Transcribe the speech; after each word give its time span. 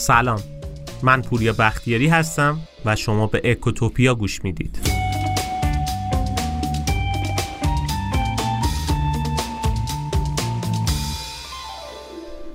سلام. 0.00 0.40
من 1.02 1.22
پوریا 1.22 1.52
بختیاری 1.52 2.08
هستم 2.08 2.60
و 2.84 2.96
شما 2.96 3.26
به 3.26 3.40
اکوتوپیا 3.44 4.14
گوش 4.14 4.44
می‌دید. 4.44 4.78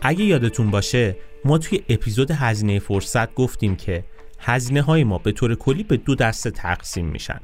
اگه 0.01 0.23
یادتون 0.23 0.71
باشه 0.71 1.17
ما 1.45 1.57
توی 1.57 1.83
اپیزود 1.89 2.31
هزینه 2.31 2.79
فرصت 2.79 3.33
گفتیم 3.33 3.75
که 3.75 4.03
هزینه 4.39 4.81
های 4.81 5.03
ما 5.03 5.17
به 5.17 5.31
طور 5.31 5.55
کلی 5.55 5.83
به 5.83 5.97
دو 5.97 6.15
دسته 6.15 6.51
تقسیم 6.51 7.05
میشن. 7.05 7.39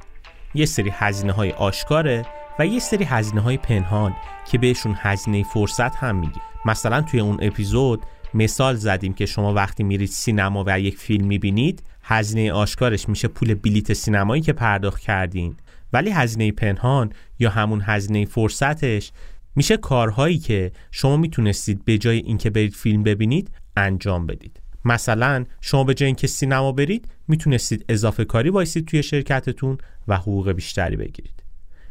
یه 0.54 0.66
سری 0.66 0.90
هزینه 0.94 1.32
های 1.32 1.50
آشکاره 1.50 2.26
و 2.58 2.66
یه 2.66 2.78
سری 2.78 3.04
هزینه 3.04 3.40
های 3.40 3.56
پنهان 3.56 4.14
که 4.50 4.58
بهشون 4.58 4.94
هزینه 4.98 5.42
فرصت 5.42 5.94
هم 5.96 6.16
میگیم. 6.16 6.42
مثلا 6.64 7.02
توی 7.02 7.20
اون 7.20 7.38
اپیزود 7.42 8.02
مثال 8.34 8.76
زدیم 8.76 9.12
که 9.12 9.26
شما 9.26 9.54
وقتی 9.54 9.82
میرید 9.82 10.08
سینما 10.08 10.64
و 10.66 10.80
یک 10.80 10.98
فیلم 10.98 11.26
می‌بینید 11.26 11.82
هزینه 12.02 12.52
آشکارش 12.52 13.08
میشه 13.08 13.28
پول 13.28 13.54
بلیت 13.54 13.92
سینمایی 13.92 14.42
که 14.42 14.52
پرداخت 14.52 15.00
کردین. 15.00 15.56
ولی 15.92 16.10
هزینه 16.10 16.52
پنهان 16.52 17.12
یا 17.38 17.50
همون 17.50 17.82
هزینه 17.84 18.24
فرصتش 18.24 19.12
میشه 19.56 19.76
کارهایی 19.76 20.38
که 20.38 20.72
شما 20.90 21.16
می‌تونستید 21.16 21.84
به 21.84 21.98
جای 21.98 22.18
اینکه 22.18 22.50
برید 22.50 22.74
فیلم 22.74 23.02
ببینید 23.02 23.50
انجام 23.76 24.26
بدید. 24.26 24.60
مثلا 24.84 25.44
شما 25.60 25.84
به 25.84 25.94
جای 25.94 26.06
اینکه 26.06 26.26
سینما 26.26 26.72
برید 26.72 27.08
می‌تونستید 27.28 27.84
اضافه 27.88 28.24
کاری 28.24 28.50
بایستید 28.50 28.86
توی 28.86 29.02
شرکتتون 29.02 29.78
و 30.08 30.16
حقوق 30.16 30.52
بیشتری 30.52 30.96
بگیرید. 30.96 31.42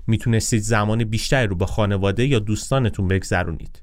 می‌تونستید 0.07 0.61
زمان 0.61 1.03
بیشتری 1.03 1.47
رو 1.47 1.55
با 1.55 1.65
خانواده 1.65 2.25
یا 2.25 2.39
دوستانتون 2.39 3.07
بگذرونید. 3.07 3.81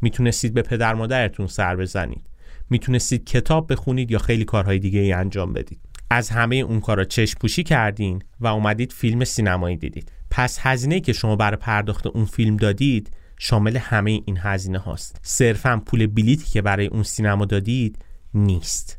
می‌تونستید 0.00 0.54
به 0.54 0.62
پدر 0.62 0.94
مادرتون 0.94 1.46
سر 1.46 1.76
بزنید. 1.76 2.30
می‌تونستید 2.70 3.26
کتاب 3.26 3.72
بخونید 3.72 4.10
یا 4.10 4.18
خیلی 4.18 4.44
کارهای 4.44 4.78
دیگه 4.78 5.00
ای 5.00 5.12
انجام 5.12 5.52
بدید. 5.52 5.80
از 6.10 6.30
همه 6.30 6.56
اون 6.56 6.80
کارا 6.80 7.04
چشم 7.04 7.38
پوشی 7.40 7.62
کردین 7.62 8.22
و 8.40 8.46
اومدید 8.46 8.92
فیلم 8.92 9.24
سینمایی 9.24 9.76
دیدید. 9.76 10.12
پس 10.30 10.58
هزینه 10.60 11.00
که 11.00 11.12
شما 11.12 11.36
برای 11.36 11.56
پرداخت 11.56 12.06
اون 12.06 12.24
فیلم 12.24 12.56
دادید 12.56 13.10
شامل 13.38 13.76
همه 13.76 14.10
این 14.10 14.38
هزینه 14.40 14.78
هاست. 14.78 15.18
صرفا 15.22 15.82
پول 15.86 16.06
بلیتی 16.06 16.46
که 16.46 16.62
برای 16.62 16.86
اون 16.86 17.02
سینما 17.02 17.44
دادید 17.44 18.04
نیست. 18.34 18.98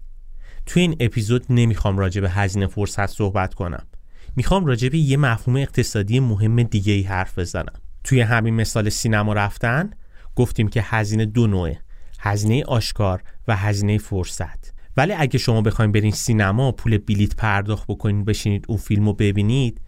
توی 0.66 0.82
این 0.82 0.96
اپیزود 1.00 1.46
نمی‌خوام 1.50 1.98
راجع 1.98 2.22
به 2.22 2.30
هزینه 2.30 2.68
فرصت 2.68 3.06
صحبت 3.06 3.54
کنم. 3.54 3.88
می‌خوام 4.36 4.66
راجع 4.66 4.90
به 4.90 4.98
یه 4.98 5.18
مفهوم 5.18 5.58
اقتصادی 5.58 6.20
مهم 6.20 6.64
دیگه 6.64 6.94
ای 6.94 7.02
حرف 7.02 7.40
بزنم. 7.40 7.74
توی 8.04 8.22
همین 8.22 8.56
مثال 8.56 8.90
سینما 8.90 9.34
رفتن 9.34 9.90
گفتیم 10.38 10.68
که 10.68 10.82
هزینه 10.84 11.26
دو 11.26 11.48
نوعه 11.48 11.80
هزینه 12.20 12.64
آشکار 12.64 13.24
و 13.48 13.56
هزینه 13.56 13.98
فرصت. 13.98 14.74
ولی 14.98 15.14
اگه 15.14 15.40
شما 15.40 15.62
بخواید 15.62 15.92
برین 15.92 16.12
سینما 16.12 16.72
پول 16.72 16.98
بلیت 16.98 17.36
پرداخت 17.36 17.88
بکنید 17.88 18.26
بشینید 18.26 18.66
اون 18.68 18.78
فیلم 18.78 19.06
رو 19.06 19.14
ببینید 19.14 19.82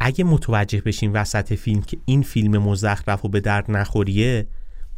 اگه 0.00 0.24
متوجه 0.24 0.80
بشین 0.80 1.12
وسط 1.12 1.52
فیلم 1.52 1.82
که 1.82 1.98
این 2.04 2.22
فیلم 2.22 2.58
مزخرف 2.58 3.24
و 3.24 3.28
به 3.28 3.40
درد 3.40 3.70
نخوریه 3.70 4.46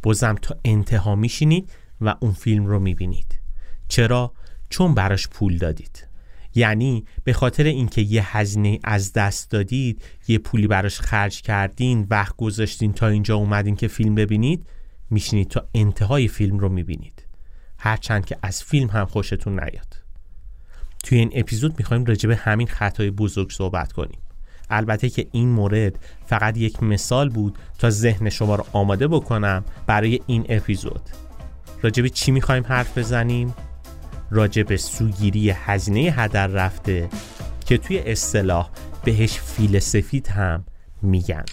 بازم 0.03 0.35
تا 0.41 0.55
انتها 0.65 1.15
میشینید 1.15 1.69
و 2.01 2.15
اون 2.19 2.31
فیلم 2.31 2.65
رو 2.65 2.79
می‌بینید. 2.79 3.39
چرا؟ 3.87 4.33
چون 4.69 4.93
براش 4.93 5.27
پول 5.27 5.57
دادید. 5.57 6.07
یعنی 6.55 7.05
به 7.23 7.33
خاطر 7.33 7.63
اینکه 7.63 8.01
یه 8.01 8.37
هزینه 8.37 8.79
از 8.83 9.13
دست 9.13 9.51
دادید 9.51 10.01
یه 10.27 10.37
پولی 10.37 10.67
براش 10.67 10.99
خرج 10.99 11.41
کردین 11.41 12.07
وقت 12.09 12.35
گذاشتین 12.37 12.93
تا 12.93 13.07
اینجا 13.07 13.35
اومدین 13.35 13.75
که 13.75 13.87
فیلم 13.87 14.15
ببینید 14.15 14.65
میشینید 15.09 15.47
تا 15.47 15.67
انتهای 15.73 16.27
فیلم 16.27 16.59
رو 16.59 16.69
می‌بینید. 16.69 17.25
هرچند 17.77 18.25
که 18.25 18.37
از 18.41 18.63
فیلم 18.63 18.89
هم 18.89 19.05
خوشتون 19.05 19.53
نیاد. 19.53 19.95
توی 21.03 21.17
این 21.17 21.31
اپیزود 21.33 21.75
می‌خوایم 21.77 22.05
راجع 22.05 22.27
به 22.27 22.35
همین 22.35 22.67
خطای 22.67 23.11
بزرگ 23.11 23.51
صحبت 23.51 23.91
کنیم. 23.91 24.19
البته 24.69 25.09
که 25.09 25.27
این 25.31 25.49
مورد 25.49 25.99
فقط 26.25 26.57
یک 26.57 26.83
مثال 26.83 27.29
بود 27.29 27.57
تا 27.77 27.89
ذهن 27.89 28.29
شما 28.29 28.55
رو 28.55 28.65
آماده 28.71 29.07
بکنم 29.07 29.63
برای 29.87 30.19
این 30.27 30.45
اپیزود. 30.49 31.01
راجع 31.81 32.03
به 32.03 32.09
چی 32.09 32.31
می‌خوایم 32.31 32.63
حرف 32.67 32.97
بزنیم؟ 32.97 33.53
راجع 34.31 34.63
به 34.63 34.77
سوگیری 34.77 35.49
هزینه 35.49 35.99
هدر 35.99 36.47
رفته 36.47 37.09
که 37.65 37.77
توی 37.77 37.99
اصطلاح 37.99 38.69
بهش 39.03 39.39
فیل 39.39 39.79
سفید 39.79 40.27
هم 40.27 40.65
میگن. 41.01 41.45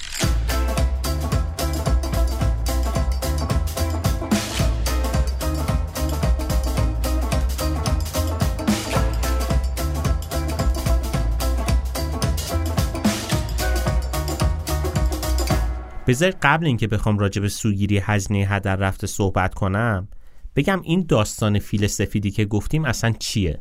بذار 16.06 16.30
قبل 16.42 16.66
اینکه 16.66 16.86
بخوام 16.86 17.18
راجع 17.18 17.42
به 17.42 17.48
سوگیری 17.48 17.98
هزینه 17.98 18.38
هدر 18.38 18.76
رفته 18.76 19.06
صحبت 19.06 19.54
کنم 19.54 20.08
بگم 20.56 20.80
این 20.84 21.04
داستان 21.08 21.58
فیل 21.58 21.86
سفیدی 21.86 22.30
که 22.30 22.44
گفتیم 22.44 22.84
اصلا 22.84 23.12
چیه؟ 23.18 23.60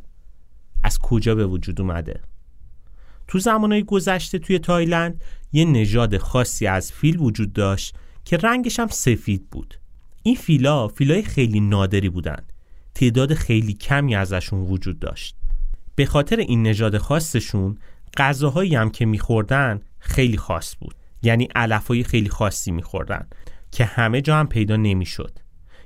از 0.84 0.98
کجا 0.98 1.34
به 1.34 1.46
وجود 1.46 1.80
اومده؟ 1.80 2.20
تو 3.28 3.38
زمانهای 3.38 3.82
گذشته 3.84 4.38
توی 4.38 4.58
تایلند 4.58 5.22
یه 5.52 5.64
نژاد 5.64 6.18
خاصی 6.18 6.66
از 6.66 6.92
فیل 6.92 7.20
وجود 7.20 7.52
داشت 7.52 7.96
که 8.24 8.36
رنگش 8.36 8.80
هم 8.80 8.86
سفید 8.86 9.50
بود. 9.50 9.80
این 10.22 10.34
فیلا 10.34 10.88
فیلای 10.88 11.22
خیلی 11.22 11.60
نادری 11.60 12.08
بودن. 12.08 12.42
تعداد 12.94 13.34
خیلی 13.34 13.72
کمی 13.72 14.14
ازشون 14.14 14.60
وجود 14.60 14.98
داشت. 14.98 15.36
به 15.94 16.06
خاطر 16.06 16.36
این 16.36 16.62
نژاد 16.62 16.98
خاصشون 16.98 17.78
غذاهایی 18.16 18.74
هم 18.74 18.90
که 18.90 19.06
میخوردن 19.06 19.80
خیلی 19.98 20.36
خاص 20.36 20.76
بود. 20.80 20.94
یعنی 21.26 21.48
علفای 21.54 22.04
خیلی 22.04 22.28
خاصی 22.28 22.70
میخوردن 22.70 23.26
که 23.72 23.84
همه 23.84 24.20
جا 24.20 24.36
هم 24.36 24.48
پیدا 24.48 24.76
نمی‌شد. 24.76 25.38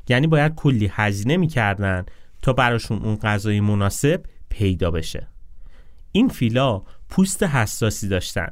یعنی 0.09 0.27
باید 0.27 0.55
کلی 0.55 0.91
هزینه 0.93 1.37
می‌کردن 1.37 2.06
تا 2.43 2.53
براشون 2.53 2.99
اون 2.99 3.17
غذای 3.17 3.61
مناسب 3.61 4.23
پیدا 4.49 4.91
بشه. 4.91 5.28
این 6.12 6.28
فیلا 6.28 6.83
پوست 7.09 7.43
حساسی 7.43 8.09
داشتن. 8.09 8.49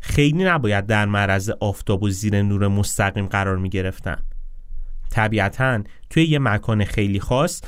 خیلی 0.00 0.44
نباید 0.44 0.86
در 0.86 1.06
معرض 1.06 1.50
آفتاب 1.60 2.02
و 2.02 2.10
زیر 2.10 2.42
نور 2.42 2.68
مستقیم 2.68 3.26
قرار 3.26 3.56
می 3.56 3.68
گرفتن 3.68 4.22
طبیعتا 5.10 5.82
توی 6.10 6.24
یه 6.24 6.38
مکان 6.38 6.84
خیلی 6.84 7.20
خاص 7.20 7.62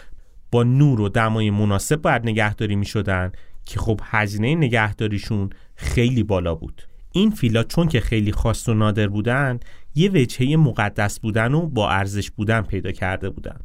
با 0.51 0.63
نور 0.63 1.01
و 1.01 1.09
دمای 1.09 1.51
مناسب 1.51 1.97
باید 1.97 2.23
نگهداری 2.23 2.77
می 2.77 2.87
شدن 2.87 3.33
که 3.65 3.81
خب 3.81 4.01
هزینه 4.05 4.55
نگهداریشون 4.55 5.51
خیلی 5.77 6.23
بالا 6.23 6.55
بود. 6.55 6.83
این 7.17 7.31
فیلا 7.31 7.63
چون 7.63 7.89
که 7.89 8.01
خیلی 8.01 8.33
خاص 8.33 8.69
و 8.69 8.75
نادر 8.75 9.09
بودن 9.09 9.61
یه 9.95 10.11
وجهه 10.11 10.57
مقدس 10.57 11.21
بودن 11.21 11.55
و 11.55 11.67
با 11.67 11.91
ارزش 11.91 12.31
بودن 12.31 12.63
پیدا 12.63 12.93
کرده 12.93 13.31
بودن. 13.31 13.61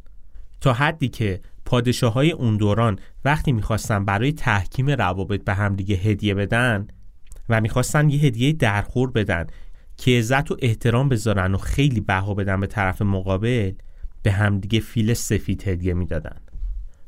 تا 0.61 0.73
حدی 0.73 1.07
که 1.07 1.41
پادشاه 1.65 2.13
های 2.13 2.31
اون 2.31 2.57
دوران 2.57 2.99
وقتی 3.25 3.51
می‌خواستن 3.51 4.05
برای 4.05 4.31
تحکیم 4.31 4.89
روابط 4.89 5.43
به 5.43 5.53
همدیگه 5.53 5.95
هدیه 5.95 6.33
بدن 6.33 6.87
و 7.49 7.61
می‌خواستن 7.61 8.09
یه 8.09 8.19
هدیه 8.19 8.53
درخور 8.53 9.11
بدن 9.11 9.47
که 9.97 10.11
عزت 10.11 10.51
و 10.51 10.57
احترام 10.59 11.09
بذارن 11.09 11.53
و 11.53 11.57
خیلی 11.57 11.99
بها 11.99 12.33
بدن 12.33 12.59
به 12.59 12.67
طرف 12.67 13.01
مقابل 13.01 13.71
به 14.23 14.31
همدیگه 14.31 14.79
فیل 14.79 15.13
سفید 15.13 15.67
هدیه 15.67 15.93
می‌دادن. 15.93 16.37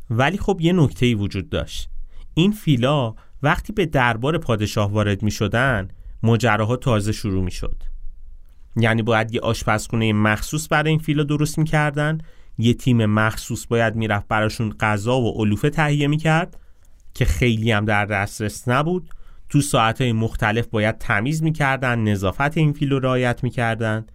ولی 0.09 0.37
خب 0.37 0.57
یه 0.61 0.73
نکته 0.73 1.05
ای 1.05 1.15
وجود 1.15 1.49
داشت. 1.49 1.89
این 2.33 2.51
فیلا 2.51 3.15
وقتی 3.43 3.73
به 3.73 3.85
دربار 3.85 4.37
پادشاه 4.37 4.91
وارد 4.91 5.23
می 5.23 5.31
شدن 5.31 5.87
ماجراها 6.23 6.75
تازه 6.75 7.11
شروع 7.11 7.43
می 7.43 7.51
شد 7.51 7.83
یعنی 8.75 9.01
باید 9.01 9.33
یه 9.33 9.41
آشپزخونه 9.41 10.13
مخصوص 10.13 10.67
برای 10.71 10.89
این 10.89 10.99
فیلا 10.99 11.23
درست 11.23 11.57
می‌کردن 11.57 12.17
یه 12.57 12.73
تیم 12.73 13.05
مخصوص 13.05 13.67
باید 13.67 13.95
می‌رفت 13.95 14.27
براشون 14.27 14.75
غذا 14.79 15.21
و 15.21 15.31
علوفه 15.31 15.69
تهیه 15.69 16.07
می‌کرد 16.07 16.59
که 17.13 17.25
خیلی 17.25 17.71
هم 17.71 17.85
در 17.85 18.05
دسترس 18.05 18.67
نبود. 18.67 19.09
تو 19.49 19.61
ساعتهای 19.61 20.11
مختلف 20.11 20.67
باید 20.67 20.97
تمیز 20.97 21.43
می‌کردن 21.43 21.99
نظافت 21.99 22.57
این 22.57 22.73
فیل 22.73 22.89
رو 22.89 22.99
رعایت 22.99 23.43
می‌کردن. 23.43 24.05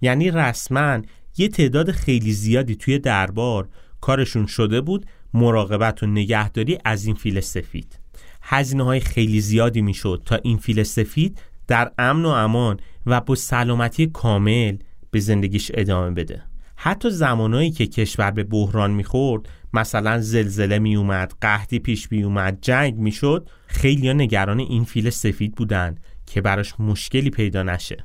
یعنی 0.00 0.30
رسما 0.30 1.02
یه 1.36 1.48
تعداد 1.48 1.90
خیلی 1.90 2.32
زیادی 2.32 2.76
توی 2.76 2.98
دربار 2.98 3.68
کارشون 4.00 4.46
شده 4.46 4.80
بود 4.80 5.06
مراقبت 5.34 6.02
و 6.02 6.06
نگهداری 6.06 6.78
از 6.84 7.04
این 7.04 7.14
فیل 7.14 7.40
سفید. 7.40 7.99
هزینه 8.42 8.84
های 8.84 9.00
خیلی 9.00 9.40
زیادی 9.40 9.82
می‌شد 9.82 10.22
تا 10.24 10.36
این 10.36 10.58
فیل 10.58 10.82
سفید 10.82 11.40
در 11.66 11.92
امن 11.98 12.24
و 12.24 12.28
امان 12.28 12.80
و 13.06 13.20
با 13.20 13.34
سلامتی 13.34 14.06
کامل 14.06 14.76
به 15.10 15.20
زندگیش 15.20 15.70
ادامه 15.74 16.10
بده. 16.10 16.42
حتی 16.76 17.10
زمانایی 17.10 17.70
که 17.70 17.86
کشور 17.86 18.30
به 18.30 18.44
بحران 18.44 18.90
می‌خورد 18.90 19.48
مثلا 19.72 20.20
زلزله 20.20 20.78
میومد 20.78 21.32
قحطی 21.40 21.78
پیش 21.78 22.12
میومد 22.12 22.58
جنگ 22.62 22.96
می‌شد 22.96 23.48
خیلی 23.66 24.14
نگران 24.14 24.60
این 24.60 24.84
فیل 24.84 25.10
سفید 25.10 25.54
بودن 25.54 25.94
که 26.26 26.40
براش 26.40 26.74
مشکلی 26.80 27.30
پیدا 27.30 27.62
نشه. 27.62 28.04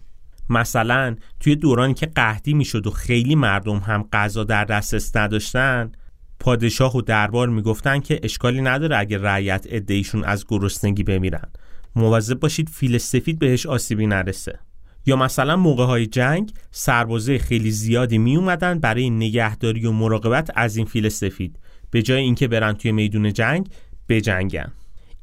مثلا 0.49 1.15
توی 1.39 1.55
دورانی 1.55 1.93
که 1.93 2.05
قحطی 2.05 2.53
می‌شد 2.53 2.87
و 2.87 2.91
خیلی 2.91 3.35
مردم 3.35 3.77
هم 3.77 4.09
غذا 4.13 4.43
در 4.43 4.65
دسترس 4.65 5.15
نداشتن 5.15 5.91
پادشاه 6.39 6.97
و 6.97 7.01
دربار 7.01 7.49
می‌گفتن 7.49 7.99
که 7.99 8.19
اشکالی 8.23 8.61
نداره 8.61 8.97
اگر 8.97 9.17
رعیت 9.17 9.65
ادهیشون 9.69 10.23
از 10.23 10.45
گرسنگی 10.47 11.03
بمیرن. 11.03 11.49
مواظب 11.95 12.39
باشید 12.39 12.69
فیل 12.69 12.97
سفید 12.97 13.39
بهش 13.39 13.65
آسیبی 13.65 14.07
نرسه. 14.07 14.59
یا 15.05 15.15
مثلا 15.15 15.55
موقع 15.55 15.85
های 15.85 16.07
جنگ 16.07 16.51
سربازه 16.71 17.37
خیلی 17.37 17.71
زیادی 17.71 18.17
می 18.17 18.35
اومدن 18.35 18.79
برای 18.79 19.09
نگهداری 19.09 19.85
و 19.85 19.91
مراقبت 19.91 20.51
از 20.55 20.77
این 20.77 20.85
فیل 20.85 21.09
سفید. 21.09 21.59
به 21.91 22.01
جای 22.01 22.21
اینکه 22.21 22.47
برن 22.47 22.73
توی 22.73 22.91
میدون 22.91 23.33
جنگ 23.33 23.69
بجنگن. 24.09 24.71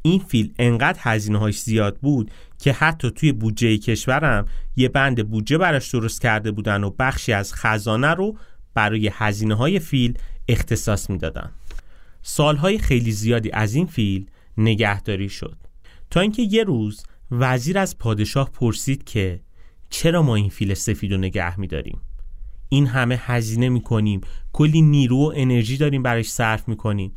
این 0.03 0.19
فیل 0.19 0.53
انقدر 0.59 0.99
هزینه 1.03 1.39
هاش 1.39 1.61
زیاد 1.61 1.97
بود 1.97 2.31
که 2.59 2.73
حتی 2.73 3.11
توی 3.11 3.33
بودجه 3.33 3.79
کشورم 3.79 4.47
یه 4.77 4.89
بند 4.89 5.31
بودجه 5.31 5.59
براش 5.59 5.91
درست 5.91 6.21
کرده 6.21 6.51
بودن 6.51 6.85
و 6.85 6.91
بخشی 6.99 7.33
از 7.33 7.55
خزانه 7.55 8.15
رو 8.15 8.37
برای 8.75 9.11
هزینه 9.13 9.55
های 9.55 9.79
فیل 9.79 10.19
اختصاص 10.49 11.11
می‌دادن. 11.11 11.51
سالهای 12.23 12.79
خیلی 12.79 13.13
زیادی 13.13 13.51
از 13.51 13.75
این 13.75 13.87
فیل 13.87 14.27
نگهداری 14.57 15.29
شد. 15.29 15.57
تا 16.11 16.21
اینکه 16.21 16.43
یه 16.43 16.65
روز 16.65 17.03
وزیر 17.31 17.79
از 17.79 17.99
پادشاه 17.99 18.51
پرسید 18.51 19.05
که 19.05 19.41
چرا 19.91 20.23
ما 20.23 20.37
این 20.37 20.49
فیل 20.49 20.75
سفید 20.75 21.13
رو 21.13 21.19
نگه 21.19 21.61
میداریم؟ 21.61 22.01
این 22.69 22.87
همه 22.87 23.21
هزینه 23.23 23.69
می‌کنیم 23.69 24.21
کلی 24.53 24.83
نیرو 24.83 25.17
و 25.17 25.33
انرژی 25.37 25.77
داریم 25.77 26.03
براش 26.03 26.31
صرف 26.33 26.69
می‌کنیم 26.69 27.13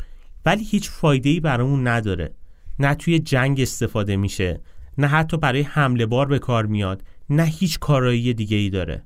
ولی 0.46 0.64
هیچ 0.64 0.90
فایده 0.90 1.30
ای 1.30 1.40
برامون 1.40 1.88
نداره. 1.88 2.34
نه 2.80 2.96
توی 2.96 3.20
جنگ 3.20 3.62
استفاده 3.62 4.16
میشه 4.18 4.62
نه 4.98 5.08
حتی 5.08 5.38
برای 5.38 5.62
حمله 5.62 6.06
بار 6.06 6.28
به 6.28 6.40
کار 6.40 6.66
میاد 6.66 7.04
نه 7.30 7.44
هیچ 7.44 7.80
کارایی 7.80 8.34
دیگه 8.34 8.58
ای 8.58 8.70
داره. 8.70 9.04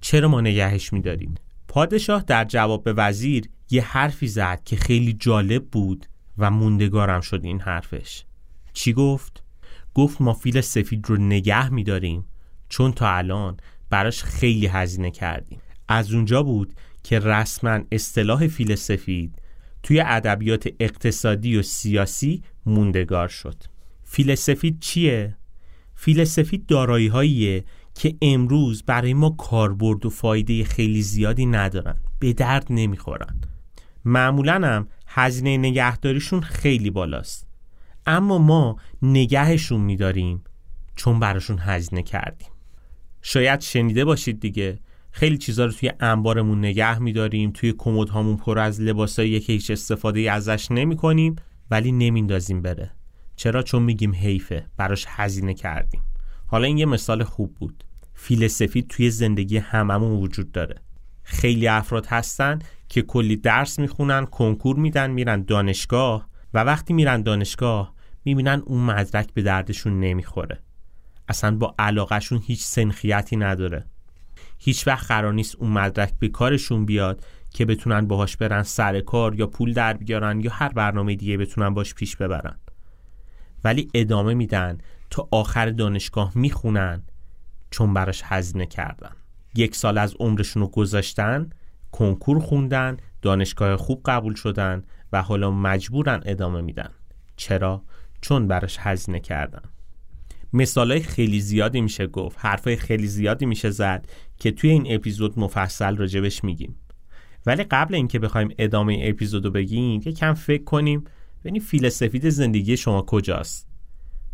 چرا 0.00 0.28
ما 0.28 0.40
نگهش 0.40 0.92
میداریم؟ 0.92 1.34
پادشاه 1.72 2.22
در 2.22 2.44
جواب 2.44 2.84
به 2.84 2.92
وزیر 2.92 3.48
یه 3.70 3.82
حرفی 3.82 4.26
زد 4.26 4.62
که 4.64 4.76
خیلی 4.76 5.12
جالب 5.12 5.64
بود 5.64 6.06
و 6.38 6.50
موندگارم 6.50 7.20
شد 7.20 7.40
این 7.44 7.60
حرفش 7.60 8.24
چی 8.72 8.92
گفت؟ 8.92 9.44
گفت 9.94 10.20
ما 10.20 10.32
فیل 10.32 10.60
سفید 10.60 11.08
رو 11.08 11.16
نگه 11.16 11.70
میداریم 11.70 12.24
چون 12.68 12.92
تا 12.92 13.16
الان 13.16 13.56
براش 13.90 14.22
خیلی 14.22 14.66
هزینه 14.66 15.10
کردیم 15.10 15.60
از 15.88 16.12
اونجا 16.12 16.42
بود 16.42 16.72
که 17.02 17.18
رسما 17.18 17.80
اصطلاح 17.92 18.46
فیل 18.46 18.74
سفید 18.74 19.42
توی 19.82 20.00
ادبیات 20.00 20.68
اقتصادی 20.80 21.56
و 21.56 21.62
سیاسی 21.62 22.42
موندگار 22.66 23.28
شد 23.28 23.56
فیل 24.02 24.34
سفید 24.34 24.80
چیه؟ 24.80 25.36
فیل 25.94 26.24
سفید 26.24 26.66
دارایی 26.66 27.08
که 27.94 28.16
امروز 28.22 28.82
برای 28.82 29.14
ما 29.14 29.30
کاربرد 29.30 30.06
و 30.06 30.10
فایده 30.10 30.64
خیلی 30.64 31.02
زیادی 31.02 31.46
ندارن. 31.46 31.96
به 32.18 32.32
درد 32.32 32.66
نمی‌خورن. 32.70 33.40
معمولا 34.04 34.54
هم 34.54 34.88
هزینه 35.06 35.56
نگهداریشون 35.56 36.40
خیلی 36.40 36.90
بالاست. 36.90 37.46
اما 38.06 38.38
ما 38.38 38.76
نگهشون 39.02 39.80
میداریم 39.80 40.44
چون 40.96 41.20
براشون 41.20 41.58
هزینه 41.58 42.02
کردیم. 42.02 42.48
شاید 43.22 43.60
شنیده 43.60 44.04
باشید 44.04 44.40
دیگه. 44.40 44.78
خیلی 45.10 45.38
چیزا 45.38 45.64
رو 45.64 45.72
توی 45.72 45.92
انبارمون 46.00 46.58
نگه 46.58 46.98
میداریم. 46.98 47.50
توی 47.50 47.74
کمد 47.78 48.08
هامون 48.08 48.36
پر 48.36 48.58
از 48.58 48.80
لباسایی 48.80 49.40
که 49.40 49.52
هیچ 49.52 49.70
استفاده 49.70 50.32
ازش 50.32 50.70
نمی 50.70 50.96
کنیم 50.96 51.36
ولی 51.70 51.92
نمیندازیم 51.92 52.62
بره. 52.62 52.90
چرا؟ 53.36 53.62
چون 53.62 53.82
میگیم 53.82 54.14
حیفه. 54.14 54.66
براش 54.76 55.04
هزینه 55.08 55.54
کردیم. 55.54 56.02
حالا 56.52 56.66
این 56.66 56.78
یه 56.78 56.86
مثال 56.86 57.24
خوب 57.24 57.54
بود. 57.54 57.84
فیل 58.14 58.48
سفید 58.48 58.88
توی 58.88 59.10
زندگی 59.10 59.58
هممون 59.58 60.20
وجود 60.20 60.52
داره. 60.52 60.74
خیلی 61.22 61.68
افراد 61.68 62.06
هستن 62.06 62.58
که 62.88 63.02
کلی 63.02 63.36
درس 63.36 63.78
می‌خونن 63.78 64.26
کنکور 64.26 64.76
میدن 64.76 65.10
میرن 65.10 65.42
دانشگاه 65.42 66.28
و 66.54 66.58
وقتی 66.64 66.94
میرن 66.94 67.22
دانشگاه 67.22 67.94
می‌بینن 68.24 68.62
اون 68.66 68.80
مدرک 68.80 69.34
به 69.34 69.42
دردشون 69.42 70.00
نمی‌خوره. 70.00 70.60
اصلا 71.28 71.56
با 71.56 71.74
علاقهشون 71.78 72.42
هیچ 72.46 72.62
سنخیتی 72.62 73.36
نداره. 73.36 73.84
هیچ 74.58 74.86
وقت 74.86 75.06
قرار 75.06 75.32
نیست 75.32 75.56
اون 75.56 75.70
مدرک 75.70 76.12
به 76.18 76.28
کارشون 76.28 76.84
بیاد 76.84 77.24
که 77.50 77.64
بتونن 77.64 78.06
باهاش 78.06 78.36
برن 78.36 78.62
سر 78.62 79.00
کار 79.00 79.34
یا 79.34 79.46
پول 79.46 79.72
در 79.72 79.92
بیارن 79.92 80.40
یا 80.40 80.50
هر 80.50 80.68
برنامه 80.68 81.14
دیگه 81.14 81.36
بتونن 81.36 81.74
باش 81.74 81.94
پیش 81.94 82.16
ببرن. 82.16 82.58
ولی 83.64 83.90
ادامه 83.94 84.34
میدن 84.34 84.78
تا 85.12 85.28
آخر 85.30 85.70
دانشگاه 85.70 86.32
می‌خونن 86.34 87.02
چون 87.70 87.94
براش 87.94 88.22
هزینه 88.24 88.66
کردن. 88.66 89.10
یک 89.54 89.76
سال 89.76 89.98
از 89.98 90.14
عمرشون 90.20 90.62
رو 90.62 90.68
گذاشتن 90.68 91.50
کنکور 91.92 92.40
خوندن 92.40 92.96
دانشگاه 93.22 93.76
خوب 93.76 94.02
قبول 94.04 94.34
شدن 94.34 94.82
و 95.12 95.22
حالا 95.22 95.50
مجبورن 95.50 96.22
ادامه 96.26 96.60
میدن. 96.60 96.90
چرا؟ 97.36 97.82
چون 98.20 98.48
براش 98.48 98.76
هزینه 98.80 99.20
کردن. 99.20 99.62
مثالای 100.52 101.00
خیلی 101.00 101.40
زیادی 101.40 101.80
میشه 101.80 102.06
گفت. 102.06 102.36
حرفای 102.40 102.76
خیلی 102.76 103.06
زیادی 103.06 103.46
میشه 103.46 103.70
زد 103.70 104.06
که 104.38 104.50
توی 104.50 104.70
این 104.70 104.86
اپیزود 104.94 105.38
مفصل 105.38 105.96
راجبش 105.96 106.44
میگیم. 106.44 106.76
ولی 107.46 107.64
قبل 107.64 107.94
اینکه 107.94 108.18
بخوایم 108.18 108.48
ادامه 108.58 109.00
اپیزودو 109.02 109.50
بگیم 109.50 110.00
کم 110.00 110.34
فکر 110.34 110.64
کنیم. 110.64 111.04
ببینیم 111.40 111.62
فیل 111.62 111.88
سفید 111.88 112.28
زندگی 112.28 112.76
شما 112.76 113.02
کجاست؟ 113.02 113.71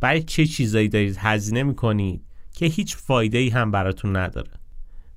برای 0.00 0.22
چه 0.22 0.46
چیزایی 0.46 0.88
دارید 0.88 1.16
هزینه 1.18 1.62
می‌کنید 1.62 2.24
که 2.52 2.66
هیچ 2.66 2.96
فایده 2.96 3.38
ای 3.38 3.48
هم 3.48 3.70
براتون 3.70 4.16
نداره. 4.16 4.50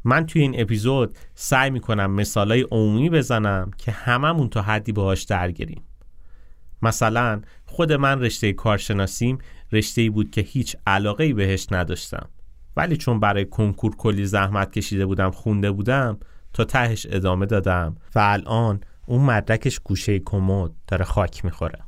من 0.03 0.25
توی 0.25 0.41
این 0.41 0.61
اپیزود 0.61 1.17
سعی 1.35 1.69
می‌کنم 1.69 2.11
مثالای 2.11 2.61
عمومی 2.71 3.09
بزنم 3.09 3.71
که 3.77 3.91
هممون 3.91 4.49
تا 4.49 4.61
حدی 4.61 4.91
باهاش 4.91 5.23
درگیریم. 5.23 5.83
مثلا 6.81 7.41
خود 7.65 7.93
من 7.93 8.19
رشته 8.21 8.53
کارشناسیم 8.53 9.37
رشته 9.71 10.01
ای 10.01 10.09
بود 10.09 10.31
که 10.31 10.41
هیچ 10.41 10.75
علاقه 10.87 11.23
ای 11.23 11.33
بهش 11.33 11.67
نداشتم. 11.71 12.29
ولی 12.77 12.97
چون 12.97 13.19
برای 13.19 13.45
کنکور 13.45 13.95
کلی 13.95 14.25
زحمت 14.25 14.71
کشیده 14.71 15.05
بودم 15.05 15.31
خونده 15.31 15.71
بودم 15.71 16.19
تا 16.53 16.63
تهش 16.63 17.07
ادامه 17.09 17.45
دادم 17.45 17.95
و 18.15 18.19
الان 18.19 18.81
اون 19.05 19.21
مدرکش 19.21 19.79
گوشه 19.79 20.19
کمد 20.19 20.71
داره 20.87 21.05
خاک 21.05 21.45
می‌خوره. 21.45 21.79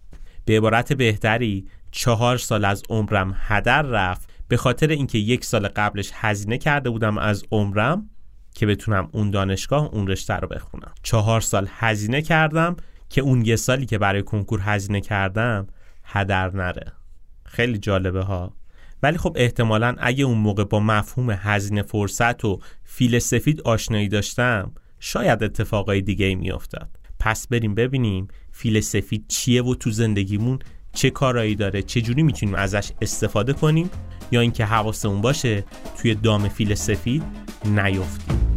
به 0.45 0.57
عبارت 0.57 0.93
بهتری 0.93 1.65
چهار 1.95 2.37
سال 2.37 2.65
از 2.65 2.83
عمرم 2.89 3.35
هدر 3.37 3.81
رفت. 3.81 4.29
به 4.47 4.57
خاطر 4.57 4.87
اینکه 4.87 5.17
یک 5.17 5.45
سال 5.45 5.67
قبلش 5.67 6.11
هزینه 6.13 6.57
کرده 6.57 6.89
بودم 6.89 7.17
از 7.17 7.43
عمرم 7.51 8.09
که 8.55 8.65
بتونم 8.65 9.09
اون 9.11 9.31
دانشگاه 9.31 9.89
اون 9.93 10.07
رشته 10.07 10.33
رو 10.33 10.47
بخونم. 10.47 10.91
چهار 11.03 11.41
سال 11.41 11.67
هزینه 11.69 12.21
کردم 12.21 12.75
که 13.09 13.21
اون 13.21 13.45
یه 13.45 13.55
سالی 13.55 13.85
که 13.85 13.97
برای 13.97 14.23
کنکور 14.23 14.59
هزینه 14.63 15.01
کردم 15.01 15.67
هدر 16.03 16.55
نره. 16.55 16.91
خیلی 17.45 17.77
جالبه 17.77 18.23
ها. 18.23 18.53
ولی 19.03 19.17
خب 19.17 19.33
احتمالا 19.35 19.95
اگه 19.99 20.23
اون 20.23 20.37
موقع 20.37 20.63
با 20.63 20.79
مفهوم 20.79 21.31
هزینه 21.31 21.81
فرصت 21.81 22.45
و 22.45 22.59
فیل 22.83 23.19
سفید 23.19 23.61
آشنایی 23.61 24.07
داشتم 24.07 24.71
شاید 24.99 25.43
اتفاقای 25.43 26.01
دیگه 26.01 26.25
ای 26.25 26.35
میافتاد. 26.35 26.99
پس 27.19 27.47
بریم 27.47 27.75
ببینیم 27.75 28.27
فیل 28.51 28.79
سفید 28.79 29.25
چیه 29.27 29.63
و 29.63 29.75
تو 29.75 29.91
زندگیمون 29.91 30.59
چه 30.93 31.09
کارایی 31.09 31.55
داره 31.55 31.81
چه 31.81 32.01
جوری 32.01 32.23
می‌تونیم 32.23 32.55
ازش 32.55 32.91
استفاده 33.01 33.53
کنیم 33.53 33.89
یا 34.31 34.41
اینکه 34.41 34.65
حواسمون 34.65 35.21
باشه 35.21 35.63
توی 36.01 36.15
دام 36.15 36.49
فیل 36.49 36.75
سفید 36.75 37.23
نیفتیم. 37.65 38.53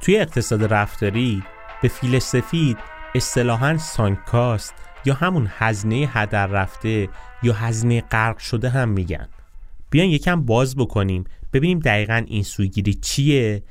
توی 0.00 0.16
اقتصاد 0.16 0.72
رفتاری 0.72 1.42
به 1.82 1.88
فیل 1.88 2.18
سفید 2.18 2.78
اصطلاحا 3.14 3.78
سانکاست. 3.78 4.74
یا 5.04 5.14
همون 5.14 5.46
هزینه 5.50 6.08
هدر 6.12 6.46
رفته 6.46 7.08
یا 7.42 7.52
هزینه 7.52 8.00
غرق 8.00 8.38
شده 8.38 8.68
هم 8.68 8.88
میگن. 8.88 9.28
بیان 9.90 10.06
یکم 10.06 10.42
باز 10.42 10.76
بکنیم 10.76 11.24
ببینیم 11.52 11.78
دقیقا 11.78 12.24
این 12.26 12.42
سوگیری 12.42 12.94
چیه 12.94 13.62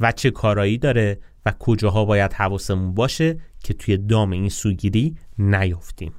و 0.00 0.12
چه 0.12 0.30
کارایی 0.30 0.78
داره 0.78 1.18
و 1.46 1.52
کجاها 1.58 2.04
باید 2.04 2.32
حواسمون 2.32 2.94
باشه 2.94 3.40
که 3.60 3.74
توی 3.74 3.96
دام 3.96 4.30
این 4.30 4.48
سوگیری 4.48 5.16
نیفتیم. 5.38 6.12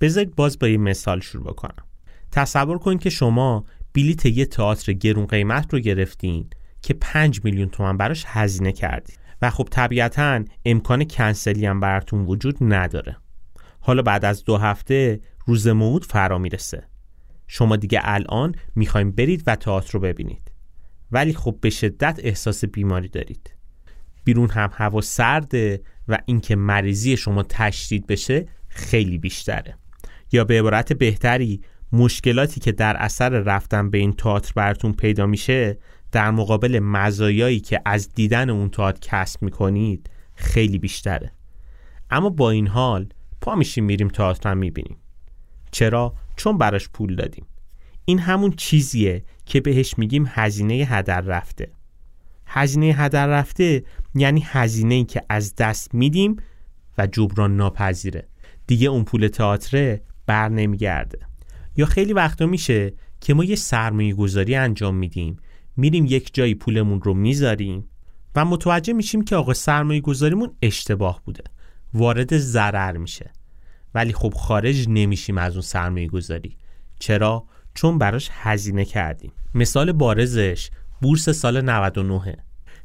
بذارید 0.00 0.36
باز 0.36 0.58
با 0.58 0.68
یه 0.68 0.76
مثال 0.76 1.20
شروع 1.20 1.44
بکنم. 1.44 1.84
تصور 2.32 2.78
کنید 2.78 3.00
که 3.00 3.10
شما 3.10 3.64
بلیت 3.94 4.26
یه 4.26 4.46
تئاتر 4.46 4.92
گرون 4.92 5.26
قیمت 5.26 5.72
رو 5.72 5.78
گرفتین 5.80 6.50
که 6.82 6.94
5 6.94 7.40
میلیون 7.44 7.68
تومن 7.68 7.96
براش 7.96 8.24
هزینه 8.26 8.72
کردید 8.72 9.18
و 9.42 9.50
خب 9.50 9.68
طبیعتا 9.70 10.44
امکان 10.64 11.04
کنسلی 11.04 11.66
هم 11.66 11.80
براتون 11.80 12.24
وجود 12.24 12.56
نداره. 12.60 13.16
حالا 13.90 14.02
بعد 14.02 14.24
از 14.24 14.44
دو 14.44 14.56
هفته 14.56 15.20
روز 15.46 15.66
موعود 15.68 16.04
فرا 16.04 16.38
می‌رسه. 16.38 16.88
شما 17.46 17.76
دیگه 17.76 18.00
الان 18.02 18.54
می‌خوایم 18.74 19.10
برید 19.10 19.42
و 19.46 19.56
تئاتر 19.56 19.92
رو 19.92 20.00
ببینید. 20.00 20.52
ولی 21.12 21.34
خب 21.34 21.58
به 21.60 21.70
شدت 21.70 22.20
احساس 22.22 22.64
بیماری 22.64 23.08
دارید. 23.08 23.54
بیرون 24.24 24.50
هم 24.50 24.70
هوا 24.72 25.00
سرده 25.00 25.82
و 26.08 26.18
اینکه 26.24 26.56
مریضی 26.56 27.16
شما 27.16 27.42
تشدید 27.42 28.06
بشه 28.06 28.46
خیلی 28.68 29.18
بیشتره. 29.18 29.76
یا 30.32 30.44
به 30.44 30.58
عبارت 30.58 30.92
بهتری 30.92 31.60
مشکلاتی 31.92 32.60
که 32.60 32.72
در 32.72 32.96
اثر 32.96 33.28
رفتن 33.28 33.90
به 33.90 33.98
این 33.98 34.12
تئاتر 34.12 34.52
براتون 34.56 34.92
پیدا 34.92 35.26
میشه 35.26 35.78
در 36.12 36.30
مقابل 36.30 36.78
مزایایی 36.78 37.60
که 37.60 37.80
از 37.84 38.14
دیدن 38.14 38.50
اون 38.50 38.68
تئاتر 38.68 38.98
کسب 39.00 39.42
می‌کنید 39.42 40.10
خیلی 40.34 40.78
بیشتره. 40.78 41.32
اما 42.10 42.30
با 42.30 42.50
این 42.50 42.66
حال 42.66 43.08
پا 43.40 43.54
میشیم 43.54 43.84
میریم 43.84 44.08
تئاتر 44.08 44.50
هم 44.50 44.58
می‌بینیم. 44.58 44.96
چرا؟ 45.70 46.14
چون 46.36 46.58
براش 46.58 46.88
پول 46.88 47.16
دادیم. 47.16 47.46
این 48.04 48.18
همون 48.18 48.50
چیزیه 48.50 49.24
که 49.46 49.60
بهش 49.60 49.98
میگیم 49.98 50.24
هزینه 50.28 50.74
هدر 50.74 51.20
رفته. 51.20 51.70
هزینه 52.46 52.86
هدر 52.86 53.26
رفته 53.26 53.84
یعنی 54.14 54.42
هزینه 54.46 54.94
ای 54.94 55.04
که 55.04 55.22
از 55.28 55.54
دست 55.54 55.94
میدیم 55.94 56.36
و 56.98 57.06
جبران 57.06 57.56
ناپذیره. 57.56 58.28
دیگه 58.66 58.88
اون 58.88 59.04
پول 59.04 59.28
تئاتر 59.28 60.00
بر 60.26 60.48
نمیگرده. 60.48 61.18
یا 61.76 61.86
خیلی 61.86 62.12
وقتا 62.12 62.46
میشه 62.46 62.92
که 63.20 63.34
ما 63.34 63.44
یه 63.44 63.56
سرمایه 63.56 64.14
گذاری 64.14 64.54
انجام 64.54 64.94
میدیم. 64.94 65.36
میریم 65.76 66.06
یک 66.06 66.34
جایی 66.34 66.54
پولمون 66.54 67.02
رو 67.02 67.14
می‌ذاریم 67.14 67.88
و 68.36 68.44
متوجه 68.44 68.92
میشیم 68.92 69.24
که 69.24 69.36
آقا 69.36 69.54
سرمایه 69.54 70.00
گذاریمون 70.00 70.52
اشتباه 70.62 71.22
بوده. 71.24 71.44
وارد 71.94 72.38
ضرر 72.38 72.96
میشه. 72.96 73.30
ولی 73.94 74.12
خب 74.12 74.34
خارج 74.36 74.86
نمیشیم 74.88 75.38
از 75.38 75.52
اون 75.52 75.62
سرمایه 75.62 76.08
گذاری. 76.08 76.56
چرا؟ 76.98 77.44
چون 77.74 77.98
براش 77.98 78.28
هزینه 78.32 78.84
کردیم. 78.84 79.32
مثال 79.54 79.92
بارزش 79.92 80.70
بورس 81.02 81.28
سال 81.28 81.60
99 81.60 82.36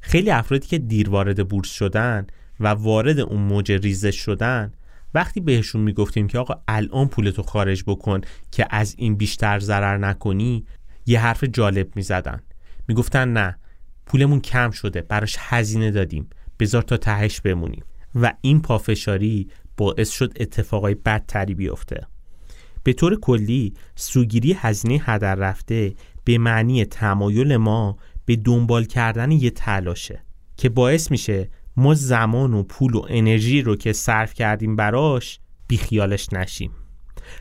خیلی 0.01 0.31
افرادی 0.31 0.67
که 0.67 0.77
دیر 0.77 1.09
وارد 1.09 1.47
بورس 1.47 1.69
شدن 1.69 2.27
و 2.59 2.67
وارد 2.67 3.19
اون 3.19 3.41
موج 3.41 3.71
ریزش 3.71 4.15
شدن 4.15 4.71
وقتی 5.13 5.39
بهشون 5.39 5.81
می‌گفتیم 5.81 6.27
که 6.27 6.39
آقا 6.39 6.53
الان 6.67 7.07
پولتو 7.07 7.43
خارج 7.43 7.83
بکن 7.87 8.21
که 8.51 8.67
از 8.69 8.95
این 8.97 9.15
بیشتر 9.15 9.59
ضرر 9.59 9.97
نکنی 9.97 10.65
یه 11.05 11.19
حرف 11.19 11.43
جالب 11.43 11.95
می‌زدن. 11.95 12.41
می‌گفتن 12.87 13.33
نه 13.33 13.57
پولمون 14.05 14.39
کم 14.39 14.71
شده 14.71 15.01
براش 15.01 15.35
هزینه 15.39 15.91
دادیم. 15.91 16.29
بذار 16.59 16.81
تا 16.81 16.97
تهش 16.97 17.41
بمونیم. 17.41 17.83
و 18.15 18.33
این 18.41 18.61
پافشاری 18.61 19.47
باعث 19.77 20.11
شد 20.11 20.33
اتفاقای 20.39 20.95
بدتری 20.95 21.53
بیفته. 21.53 22.07
به 22.83 22.93
طور 22.93 23.19
کلی 23.19 23.73
سوگیری 23.95 24.53
هزینه 24.53 25.01
هدر 25.03 25.35
رفته 25.35 25.93
به 26.23 26.37
معنی 26.37 26.85
تمایل 26.85 27.57
ما 27.57 27.97
به 28.25 28.35
دنبال 28.35 28.85
کردن 28.85 29.31
یه 29.31 29.49
تلاشه 29.49 30.23
که 30.57 30.69
باعث 30.69 31.11
میشه 31.11 31.49
ما 31.77 31.93
زمان 31.93 32.53
و 32.53 32.63
پول 32.63 32.95
و 32.95 33.05
انرژی 33.09 33.61
رو 33.61 33.75
که 33.75 33.93
صرف 33.93 34.33
کردیم 34.33 34.75
براش 34.75 35.39
بیخیالش 35.67 36.33
نشیم. 36.33 36.71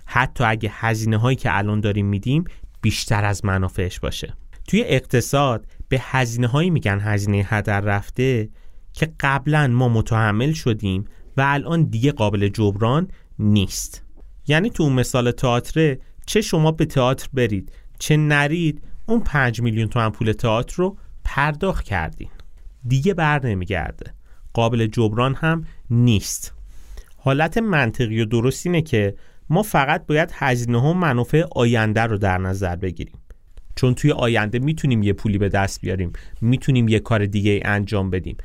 حتی 0.07 0.45
اگه 0.45 0.71
هزینه 0.73 1.17
هایی 1.17 1.37
که 1.37 1.59
الان 1.59 1.81
داریم 1.81 2.07
میدیم 2.07 2.45
بیشتر 2.81 3.25
از 3.25 3.45
منافعش 3.45 4.01
باشه. 4.01 4.35
توی 4.69 4.83
اقتصاد 4.87 5.67
به 5.89 5.99
هزینه 6.01 6.47
هایی 6.47 6.71
میگن 6.71 7.01
هزینه 7.01 7.47
هدر 7.49 7.81
رفته 7.81 8.49
که 8.95 9.13
قبلا 9.21 9.67
ما 9.67 9.89
متحمل 9.89 10.53
شدیم 10.53 11.05
و 11.37 11.45
الان 11.47 11.83
دیگه 11.83 12.13
قابل 12.13 12.49
جبران 12.49 13.09
نیست. 13.39 14.03
یعنی 14.47 14.71
تو 14.71 14.83
اون 14.83 14.93
مثال 14.93 15.31
تئاتر 15.31 15.97
چه 16.27 16.41
شما 16.41 16.73
به 16.73 16.85
تئاتر 16.85 17.29
برید 17.33 17.73
چه 17.99 18.17
نرید 18.17 18.83
اون 19.07 19.21
پنج 19.21 19.63
میلیون 19.63 19.89
تومن 19.89 20.11
پول 20.11 20.33
تئاتر 20.33 20.75
رو 20.77 20.97
پرداخت 21.25 21.85
کردین. 21.85 22.29
دیگه 22.87 23.15
بر 23.15 23.47
نمیگرده. 23.47 24.15
قابل 24.53 24.87
جبران 24.87 25.35
هم 25.35 25.65
نیست. 25.91 26.55
حالت 27.17 27.59
منطقی 27.59 28.21
و 28.21 28.25
درست 28.25 28.67
اینه 28.67 28.83
که 28.83 29.15
ما 29.51 29.63
فقط 29.63 30.07
باید 30.07 30.31
هزینه 30.33 30.81
ها 30.81 30.93
منافع 30.93 31.45
آینده 31.57 32.01
رو 32.01 32.19
در 32.19 32.39
نظر 32.39 32.77
بگیریم. 32.77 33.19
چون 33.77 33.95
توی 33.95 34.13
آینده 34.13 34.59
می‌تونیم 34.59 35.03
یه 35.03 35.13
پولی 35.13 35.39
به 35.39 35.49
دست 35.49 35.81
بیاریم 35.81 36.13
می‌تونیم 36.41 36.89
یه 36.89 37.01
کار 37.01 37.27
دیگه 37.27 37.61
انجام 37.65 38.11
بدیم. 38.11 38.37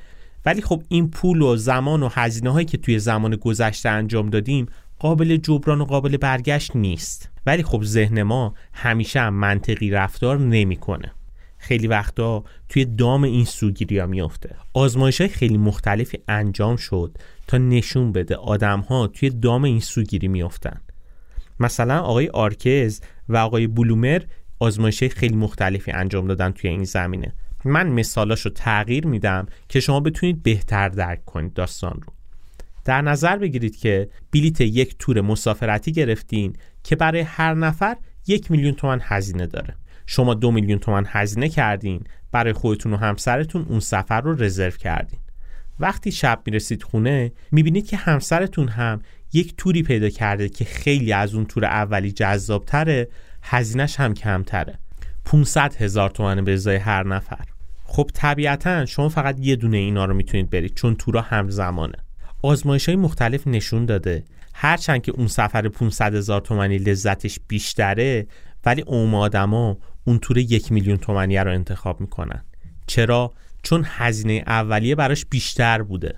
ولی 0.46 0.62
خب 0.62 0.84
این 0.90 1.10
پول 1.10 1.42
و 1.42 1.56
زمان 1.56 2.04
و 2.04 2.10
هزینه 2.12 2.50
هایی 2.50 2.66
که 2.66 2.78
توی 2.78 3.00
زمان 3.00 3.36
گذشته 3.36 3.90
انجام 3.90 4.30
دادیم 4.30 4.66
قابل 5.00 5.38
جبران 5.38 5.82
و 5.82 5.86
قابل 5.86 6.18
برگشت 6.18 6.76
نیست. 6.76 7.30
ولی 7.46 7.64
خب 7.64 7.84
ذهن 7.84 8.24
ما 8.24 8.54
همیشه 8.74 9.20
هم 9.20 9.34
منطقی 9.34 9.92
رفتار 9.92 10.40
نمی‌کنه. 10.40 11.12
خیلی 11.58 11.88
وقتا 11.88 12.44
توی 12.70 12.86
دام 12.86 13.24
این 13.24 13.46
سوگیری 13.46 14.00
ها 14.00 14.06
میافته. 14.06 14.56
آزمایش 14.74 15.22
های 15.22 15.30
خیلی 15.30 15.58
مختلفی 15.58 16.20
انجام 16.28 16.76
شد 16.76 17.18
تا 17.48 17.58
نشون 17.58 18.12
بده 18.12 18.36
آدم 18.36 18.80
ها 18.80 19.08
توی 19.08 19.30
دام 19.30 19.64
این 19.64 19.80
سوگیری 19.80 20.28
میافتن. 20.28 20.82
مثلا 21.60 22.00
آقای 22.00 22.28
آرکز 22.28 23.02
و 23.30 23.38
آقای 23.38 23.68
بلومر 23.68 24.22
آزمایش 24.60 25.04
خیلی 25.04 25.36
مختلفی 25.36 25.92
انجام 25.92 26.28
دادن 26.28 26.52
توی 26.52 26.70
این 26.70 26.84
زمینه. 26.84 27.34
من 27.66 27.88
مثالاش 27.88 28.42
رو 28.42 28.52
تغییر 28.52 29.08
میدم 29.08 29.46
که 29.70 29.80
شما 29.80 30.00
بتونید 30.00 30.44
بهتر 30.44 30.90
درک 30.90 31.26
کنید 31.26 31.54
داستان 31.54 32.00
رو. 32.06 32.14
در 32.86 33.02
نظر 33.02 33.38
بگیرید 33.38 33.78
که 33.78 34.10
بلیت 34.32 34.62
یک 34.62 34.96
تور 35.00 35.22
مسافرتی 35.22 35.92
گرفتین 35.92 36.56
که 36.84 36.96
برای 36.96 37.22
هر 37.22 37.54
نفر 37.54 37.98
یک 38.28 38.52
میلیون 38.52 38.74
تومن 38.74 39.00
هزینه 39.04 39.48
داره. 39.48 39.76
شما 40.06 40.34
دو 40.34 40.52
میلیون 40.52 40.80
تومن 40.80 41.06
هزینه 41.08 41.50
کردین 41.50 42.04
برای 42.32 42.54
خودتون 42.54 42.94
و 42.94 42.98
همسرتون 42.98 43.66
اون 43.70 43.80
سفر 43.80 44.22
رو 44.22 44.44
رزرو 44.44 44.72
کردین. 44.72 45.20
وقتی 45.80 46.12
شب 46.12 46.42
می‌رسید 46.46 46.84
خونه 46.84 47.32
می‌بینید 47.52 47.88
که 47.88 47.98
همسرتون 47.98 48.68
هم 48.68 49.02
یک 49.34 49.54
توری 49.58 49.84
پیدا 49.84 50.10
کرده 50.10 50.50
که 50.50 50.66
خیلی 50.66 51.14
از 51.14 51.36
اون 51.36 51.46
تور 51.46 51.66
اولی 51.66 52.12
جذابتره 52.12 53.08
هزینهش 53.42 54.00
هم 54.00 54.14
کمتره. 54.14 54.80
500 55.26 55.76
هزار 55.76 56.10
تومن 56.10 56.44
به 56.44 56.54
ازای 56.54 56.76
هر 56.76 57.08
نفر. 57.08 57.46
خب 57.84 58.10
طبیعتا 58.14 58.86
شما 58.86 59.10
فقط 59.10 59.40
یه 59.40 59.56
دونه 59.56 59.78
اینا 59.78 60.06
رو 60.06 60.14
می‌تونید 60.14 60.50
برید 60.50 60.76
چون 60.76 60.96
تورا 60.96 61.22
همزمانه 61.22 61.98
آزمایش 62.42 62.90
های 62.90 62.96
مختلف 62.96 63.48
نشون 63.48 63.86
داده. 63.86 64.24
هرچند 64.54 65.02
که 65.02 65.12
اون 65.12 65.28
سفر 65.28 65.68
500 65.68 66.16
هزار 66.16 66.42
تومنی 66.42 66.78
لذتش 66.78 67.40
بیشتره 67.48 68.28
ولی 68.66 68.82
عموم 68.82 69.16
آدما 69.16 69.78
اون 70.04 70.20
تور 70.20 70.38
یک 70.38 70.72
میلیون 70.72 70.98
تومنیه 70.98 71.44
رو 71.44 71.52
انتخاب 71.52 72.02
می‌کنن. 72.02 72.46
چرا؟ 72.88 73.34
چون 73.64 73.84
هزینه 73.88 74.44
اولیه 74.48 74.96
براش 74.96 75.26
بیشتر 75.26 75.82
بوده. 75.82 76.16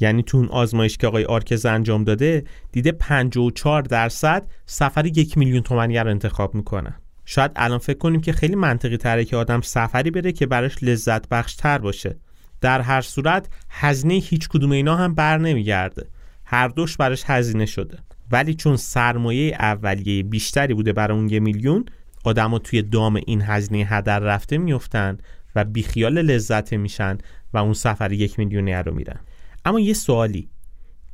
یعنی 0.00 0.22
تو 0.22 0.38
اون 0.38 0.48
آزمایش 0.48 0.96
که 0.96 1.06
آقای 1.06 1.24
آرکز 1.24 1.66
انجام 1.66 2.04
داده 2.04 2.44
دیده 2.72 2.92
54 2.92 3.82
درصد 3.82 4.46
سفر 4.66 5.06
یک 5.06 5.38
میلیون 5.38 5.62
تومنیه 5.62 6.02
رو 6.02 6.10
انتخاب 6.10 6.54
می‌کنن. 6.54 6.94
شاید 7.24 7.50
الان 7.56 7.78
فکر 7.78 7.98
کنیم 7.98 8.20
که 8.20 8.32
خیلی 8.32 8.54
منطقی 8.54 8.96
تره 8.96 9.24
که 9.24 9.36
آدم 9.36 9.60
سفری 9.60 10.10
بره 10.10 10.32
که 10.32 10.46
براش 10.46 10.82
لذت 10.82 11.28
بخش 11.28 11.54
تر 11.54 11.78
باشه. 11.78 12.16
در 12.60 12.80
هر 12.80 13.00
صورت 13.00 13.48
هزینه 13.70 14.14
هیچ 14.14 14.48
کدوم 14.48 14.70
اینا 14.70 14.96
هم 14.96 15.14
بر 15.14 15.38
نمیگرده. 15.38 16.06
هر 16.44 16.68
دوش 16.68 16.96
براش 16.96 17.22
هزینه 17.26 17.66
شده. 17.66 17.98
ولی 18.30 18.54
چون 18.54 18.76
سرمایه 18.76 19.54
اولیه 19.54 20.22
بیشتری 20.22 20.74
بوده 20.74 20.92
برای 20.92 21.18
اون 21.18 21.28
یه 21.28 21.40
میلیون 21.40 21.84
آدما 22.24 22.58
توی 22.58 22.82
دام 22.82 23.20
این 23.26 23.42
هزینه 23.42 23.84
هدر 23.84 24.18
رفته 24.18 24.58
میفتن 24.58 25.18
و 25.54 25.64
بیخیال 25.64 26.22
لذت 26.22 26.74
میشن 26.74 27.18
و 27.52 27.58
اون 27.58 27.72
سفر 27.72 28.12
یک 28.12 28.38
میلیونی 28.38 28.72
رو 28.72 28.94
میرن. 28.94 29.20
اما 29.64 29.80
یه 29.80 29.94
سوالی. 29.94 30.48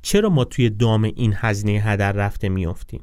چرا 0.02 0.28
ما 0.28 0.44
توی 0.44 0.70
دام 0.70 1.04
این 1.04 1.34
هزینه 1.36 1.72
هدر 1.72 2.12
رفته 2.12 2.48
میافتیم؟ 2.48 3.02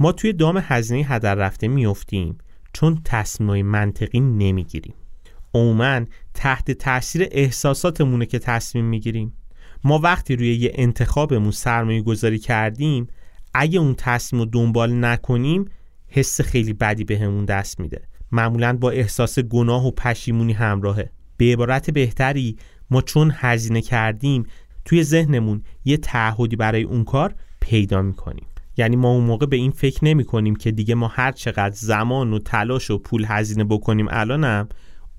ما 0.00 0.12
توی 0.12 0.32
دام 0.32 0.60
هزینه 0.62 1.02
هدر 1.08 1.34
رفته 1.34 1.68
میافتیم 1.68 2.38
چون 2.72 3.00
تصمیم 3.04 3.66
منطقی 3.66 4.20
نمی‌گیریم. 4.20 4.94
عموما 5.54 6.00
تحت 6.34 6.70
تاثیر 6.70 7.28
احساساتمونه 7.30 8.26
که 8.26 8.38
تصمیم 8.38 8.84
می‌گیریم. 8.84 9.32
ما 9.84 9.98
وقتی 9.98 10.36
روی 10.36 10.54
یه 10.54 10.72
انتخابمون 10.74 11.50
سرمایه 11.50 12.02
گذاری 12.02 12.38
کردیم 12.38 13.06
اگه 13.54 13.78
اون 13.78 13.94
تصمیم 13.94 14.42
رو 14.42 14.48
دنبال 14.48 15.04
نکنیم 15.04 15.64
حس 16.08 16.40
خیلی 16.40 16.72
بدی 16.72 17.04
بهمون 17.04 17.46
به 17.46 17.52
دست 17.52 17.80
میده. 17.80 18.02
معمولا 18.32 18.76
با 18.76 18.90
احساس 18.90 19.38
گناه 19.38 19.86
و 19.86 19.90
پشیمونی 19.90 20.52
همراهه. 20.52 21.10
به 21.36 21.52
عبارت 21.52 21.90
بهتری 21.90 22.56
ما 22.90 23.02
چون 23.02 23.32
هزینه 23.34 23.80
کردیم 23.80 24.46
توی 24.84 25.04
ذهنمون 25.04 25.62
یه 25.84 25.96
تعهدی 25.96 26.56
برای 26.56 26.82
اون 26.82 27.04
کار 27.04 27.34
پیدا 27.60 28.02
می‌کنیم. 28.02 28.46
یعنی 28.76 28.96
ما 28.96 29.08
اون 29.08 29.24
موقع 29.24 29.46
به 29.46 29.56
این 29.56 29.70
فکر 29.70 30.04
نمی 30.04 30.24
کنیم 30.24 30.56
که 30.56 30.70
دیگه 30.70 30.94
ما 30.94 31.08
هر 31.08 31.32
چقدر 31.32 31.74
زمان 31.74 32.32
و 32.32 32.38
تلاش 32.38 32.90
و 32.90 32.98
پول 32.98 33.24
هزینه 33.28 33.64
بکنیم 33.64 34.06
الانم 34.10 34.68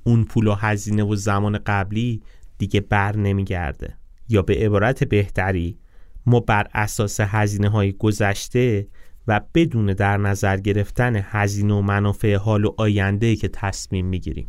اون 0.04 0.24
پول 0.24 0.48
و 0.48 0.54
هزینه 0.54 1.04
و 1.04 1.16
زمان 1.16 1.60
قبلی 1.66 2.22
دیگه 2.58 2.82
بر 2.82 3.18
نمیگرده 3.18 3.98
یا 4.30 4.42
به 4.42 4.56
عبارت 4.56 5.04
بهتری 5.04 5.78
ما 6.26 6.40
بر 6.40 6.68
اساس 6.74 7.20
هزینه 7.20 7.70
های 7.70 7.92
گذشته 7.92 8.88
و 9.28 9.42
بدون 9.54 9.86
در 9.86 10.18
نظر 10.18 10.58
گرفتن 10.58 11.22
هزینه 11.24 11.74
و 11.74 11.82
منافع 11.82 12.36
حال 12.36 12.66
و 12.66 12.74
آینده 12.78 13.36
که 13.36 13.48
تصمیم 13.48 14.06
می‌گیریم 14.06 14.48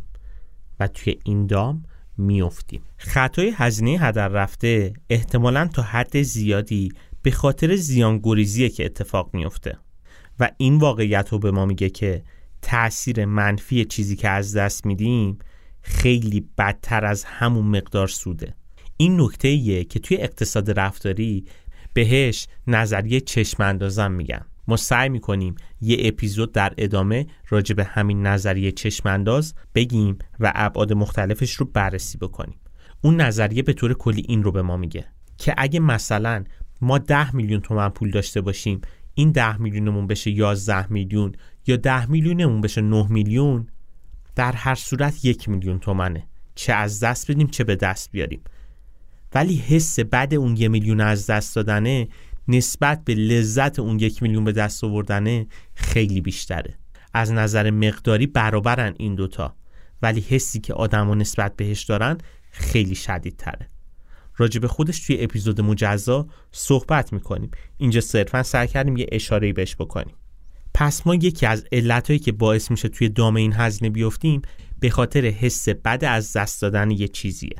و 0.79 0.87
توی 0.87 1.19
این 1.25 1.47
دام 1.47 1.83
میافتیم. 2.17 2.81
خطای 2.97 3.53
هزینه 3.55 3.91
هدر 3.99 4.27
رفته 4.27 4.93
احتمالا 5.09 5.67
تا 5.67 5.81
حد 5.81 6.21
زیادی 6.21 6.91
به 7.25 7.31
خاطر 7.31 7.75
زیانگریزیه 7.75 8.69
که 8.69 8.85
اتفاق 8.85 9.29
میفته. 9.33 9.77
و 10.39 10.51
این 10.57 10.77
واقعیت 10.77 11.29
رو 11.29 11.39
به 11.39 11.51
ما 11.51 11.65
میگه 11.65 11.89
که 11.89 12.23
تاثیر 12.61 13.25
منفی 13.25 13.85
چیزی 13.85 14.15
که 14.15 14.29
از 14.29 14.55
دست 14.55 14.85
میدیم 14.85 15.37
خیلی 15.81 16.49
بدتر 16.57 17.05
از 17.05 17.23
همون 17.23 17.65
مقدار 17.65 18.07
سوده. 18.07 18.55
این 18.97 19.21
نکته 19.21 19.47
ایه 19.47 19.83
که 19.83 19.99
توی 19.99 20.17
اقتصاد 20.17 20.79
رفتاری 20.79 21.45
بهش 21.93 22.47
نظریه 22.67 23.19
چشم 23.21 23.63
اندازم 23.63 24.11
میگن. 24.11 24.45
ما 24.67 24.77
سعی 24.77 25.09
می‌کنیم 25.09 25.55
یه 25.81 25.97
اپیزود 25.99 26.51
در 26.51 26.73
ادامه 26.77 27.27
راجع 27.49 27.75
به 27.75 27.83
همین 27.83 28.27
نظریه 28.27 28.71
چشم 28.71 29.09
انداز 29.09 29.53
بگیم 29.75 30.17
و 30.39 30.51
ابعاد 30.55 30.93
مختلفش 30.93 31.53
رو 31.53 31.65
بررسی 31.65 32.17
بکنیم. 32.17 32.59
اون 33.01 33.21
نظریه 33.21 33.63
به 33.63 33.73
طور 33.73 33.93
کلی 33.93 34.25
این 34.27 34.43
رو 34.43 34.51
به 34.51 34.61
ما 34.61 34.77
میگه 34.77 35.05
که 35.37 35.53
اگه 35.57 35.79
مثلا 35.79 36.43
ما 36.81 36.97
ده 36.97 37.35
میلیون 37.35 37.61
تومن 37.61 37.89
پول 37.89 38.11
داشته 38.11 38.41
باشیم 38.41 38.81
این 39.13 39.31
ده 39.31 39.57
میلیونمون 39.57 40.07
بشه 40.07 40.31
11 40.31 40.91
میلیون 40.91 41.31
یا 41.67 41.75
ده 41.75 42.05
میلیونمون 42.05 42.61
بشه 42.61 42.81
9 42.81 43.07
میلیون 43.09 43.67
در 44.35 44.51
هر 44.51 44.75
صورت 44.75 45.25
یک 45.25 45.49
میلیون 45.49 45.79
تومنه. 45.79 46.27
چه 46.55 46.73
از 46.73 46.99
دست 46.99 47.31
بدیم 47.31 47.47
چه 47.47 47.63
به 47.63 47.75
دست 47.75 48.11
بیاریم. 48.11 48.41
ولی 49.33 49.55
حس 49.55 49.99
بعد 49.99 50.33
اون 50.33 50.57
یه 50.57 50.67
میلیون 50.67 51.01
از 51.01 51.27
دست 51.27 51.55
دادنه 51.55 52.07
نسبت 52.47 53.03
به 53.05 53.15
لذت 53.15 53.79
اون 53.79 53.99
یک 53.99 54.23
میلیون 54.23 54.43
به 54.43 54.51
دست 54.51 54.83
آوردنه 54.83 55.47
خیلی 55.75 56.21
بیشتره. 56.21 56.77
از 57.13 57.31
نظر 57.31 57.71
مقداری 57.71 58.27
برابرن 58.27 58.93
این 58.97 59.15
دوتا. 59.15 59.55
ولی 60.01 60.21
حسی 60.29 60.59
که 60.59 60.73
آدما 60.73 61.15
نسبت 61.15 61.55
بهش 61.55 61.83
دارن 61.83 62.17
خیلی 62.51 62.95
شدید 62.95 63.37
تره 63.37 63.67
راجع 64.37 64.59
به 64.59 64.67
خودش 64.67 64.99
توی 64.99 65.23
اپیزود 65.23 65.61
مجزا 65.61 66.27
صحبت 66.51 67.13
می‌کنیم. 67.13 67.51
اینجا 67.77 68.01
صرفا 68.01 68.43
سعی 68.43 68.67
کردیم 68.67 68.97
یه 68.97 69.05
اشاره 69.11 69.53
بهش 69.53 69.75
بکنیم. 69.75 70.15
پس 70.73 71.07
ما 71.07 71.15
یکی 71.15 71.45
از 71.45 71.65
علتهایی 71.71 72.19
که 72.19 72.31
باعث 72.31 72.71
میشه 72.71 72.89
توی 72.89 73.09
دام 73.09 73.35
این 73.35 73.53
هزینه 73.53 73.89
بیفتیم 73.89 74.41
به 74.79 74.89
خاطر 74.89 75.25
حس 75.25 75.69
بد 75.69 76.03
از 76.03 76.33
دست 76.33 76.61
دادن 76.61 76.91
یه 76.91 77.07
چیزیه. 77.07 77.55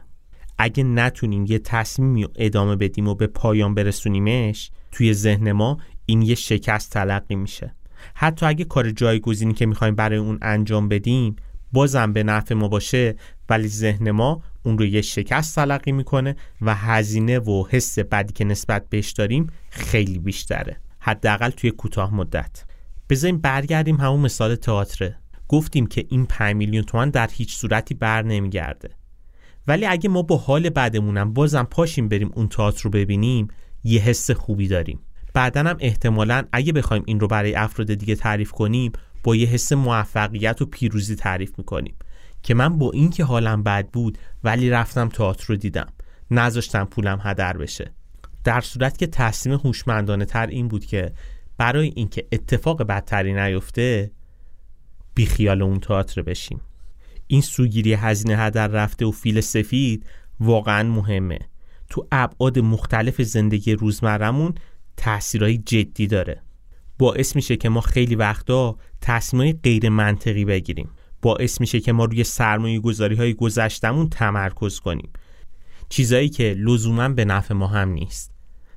اگه 0.57 0.83
نتونیم 0.83 1.45
یه 1.45 1.59
تصمیمی 1.59 2.23
رو 2.23 2.29
ادامه 2.35 2.75
بدیم 2.75 3.07
و 3.07 3.15
به 3.15 3.27
پایان 3.27 3.73
برسونیمش 3.73 4.71
توی 4.91 5.13
ذهن 5.13 5.51
ما 5.51 5.77
این 6.05 6.21
یه 6.21 6.35
شکست 6.35 6.91
تلقی 6.91 7.35
میشه. 7.35 7.75
حتی 8.15 8.45
اگه 8.45 8.65
کار 8.65 8.91
جایگزینی 8.91 9.53
که 9.53 9.65
می‌خوایم 9.65 9.95
برای 9.95 10.17
اون 10.17 10.37
انجام 10.41 10.87
بدیم 10.87 11.35
بازم 11.75 12.13
به 12.13 12.23
نفع 12.23 12.55
ما 12.55 12.67
باشه 12.67 13.15
ولی 13.49 13.67
ذهن 13.67 14.11
ما 14.11 14.41
اون 14.63 14.77
رو 14.77 14.85
یه 14.85 15.01
شکست 15.01 15.55
تلقی 15.55 15.91
می‌کنه 15.91 16.35
و 16.61 16.75
هزینه 16.75 17.39
و 17.39 17.67
حس 17.69 17.99
بدی 17.99 18.33
که 18.33 18.45
نسبت 18.45 18.89
بهش 18.89 19.11
داریم 19.11 19.47
خیلی 19.69 20.19
بیشتره. 20.19 20.77
حداقل 20.99 21.49
توی 21.49 21.71
کوتاه 21.71 22.15
مدت. 22.15 22.63
بذاریم 23.09 23.37
برگردیم 23.37 23.95
همون 23.95 24.19
مثال 24.19 24.55
تئاتر 24.55 25.11
گفتیم 25.47 25.87
که 25.87 26.05
این 26.09 26.25
5 26.25 26.55
میلیون 26.55 26.83
تومان 26.83 27.09
در 27.09 27.29
هیچ 27.31 27.55
صورتی 27.55 27.93
بر 27.93 28.21
نمیگرده. 28.21 28.89
ولی 29.67 29.85
اگه 29.85 30.09
ما 30.09 30.21
با 30.21 30.37
حال 30.37 30.69
بعدمونم 30.69 31.33
بازم 31.33 31.63
پاشیم 31.63 32.09
بریم 32.09 32.31
اون 32.35 32.47
تئاتر 32.47 32.83
رو 32.83 32.89
ببینیم 32.89 33.47
یه 33.83 34.01
حس 34.01 34.31
خوبی 34.31 34.67
داریم. 34.67 34.99
بعدا 35.33 35.63
هم 35.63 35.77
احتمالا 35.79 36.43
اگه 36.51 36.73
بخوایم 36.73 37.03
این 37.05 37.19
رو 37.19 37.27
برای 37.27 37.55
افراد 37.55 37.93
دیگه 37.93 38.15
تعریف 38.15 38.51
کنیم 38.51 38.91
با 39.25 39.35
یه 39.35 39.47
حس 39.47 39.71
موفقیت 39.73 40.61
و 40.61 40.65
پیروزی 40.65 41.15
تعریف 41.15 41.51
می‌کنیم 41.57 41.95
که 42.43 42.53
من 42.53 42.77
با 42.77 42.91
اینکه 42.91 43.23
حالم 43.23 43.63
بد 43.63 43.89
بود 43.89 44.17
ولی 44.43 44.69
رفتم 44.69 45.09
تئاتر 45.09 45.45
رو 45.47 45.55
دیدم. 45.55 45.87
نذاشتم 46.31 46.85
پولم 46.85 47.19
هدر 47.23 47.57
بشه. 47.57 47.91
در 48.43 48.61
صورت 48.61 48.97
که 48.97 49.07
تصمیم 49.07 49.55
هوشمندانه 49.55 50.25
تر 50.25 50.47
این 50.47 50.67
بود 50.67 50.85
که 50.85 51.13
برای 51.57 51.91
اینکه 51.95 52.27
اتفاق 52.31 52.83
بدتری 52.83 53.33
نیفته 53.33 54.11
بیخیال 55.15 55.61
اون 55.61 55.79
تئاتر 55.79 56.21
بشیم. 56.21 56.61
این 57.27 57.41
سوگیری 57.41 57.93
هزینه 57.93 58.37
هدر 58.37 58.67
رفته 58.67 59.05
و 59.05 59.11
فیل 59.11 59.41
سفید 59.41 60.05
واقعا 60.39 60.83
مهمه. 60.83 61.39
تو 61.89 62.07
ابعاد 62.11 62.59
مختلف 62.59 63.21
زندگی 63.21 63.73
روزمرمون 63.73 64.55
تاثیرهای 64.97 65.57
جدی 65.57 66.07
داره. 66.07 66.41
باعث 66.99 67.35
میشه 67.35 67.55
که 67.55 67.69
ما 67.69 67.81
خیلی 67.81 68.15
وقتا 68.15 68.77
تصمیمای 69.01 69.53
غیر 69.63 69.89
منطقی 69.89 70.45
بگیریم. 70.45 70.89
باعث 71.21 71.61
میشه 71.61 71.79
که 71.79 71.91
ما 71.91 72.05
روی 72.05 72.23
سرمایه 72.23 72.79
گذاری 72.79 73.15
های 73.15 73.33
گذشتمون 73.33 74.09
تمرکز 74.09 74.79
کنیم. 74.79 75.09
چیزایی 75.89 76.29
که 76.29 76.55
لزوما 76.57 77.09
به 77.09 77.25
نفع 77.25 77.53
ما 77.53 77.67
هم 77.67 77.89
نیست. 77.89 78.31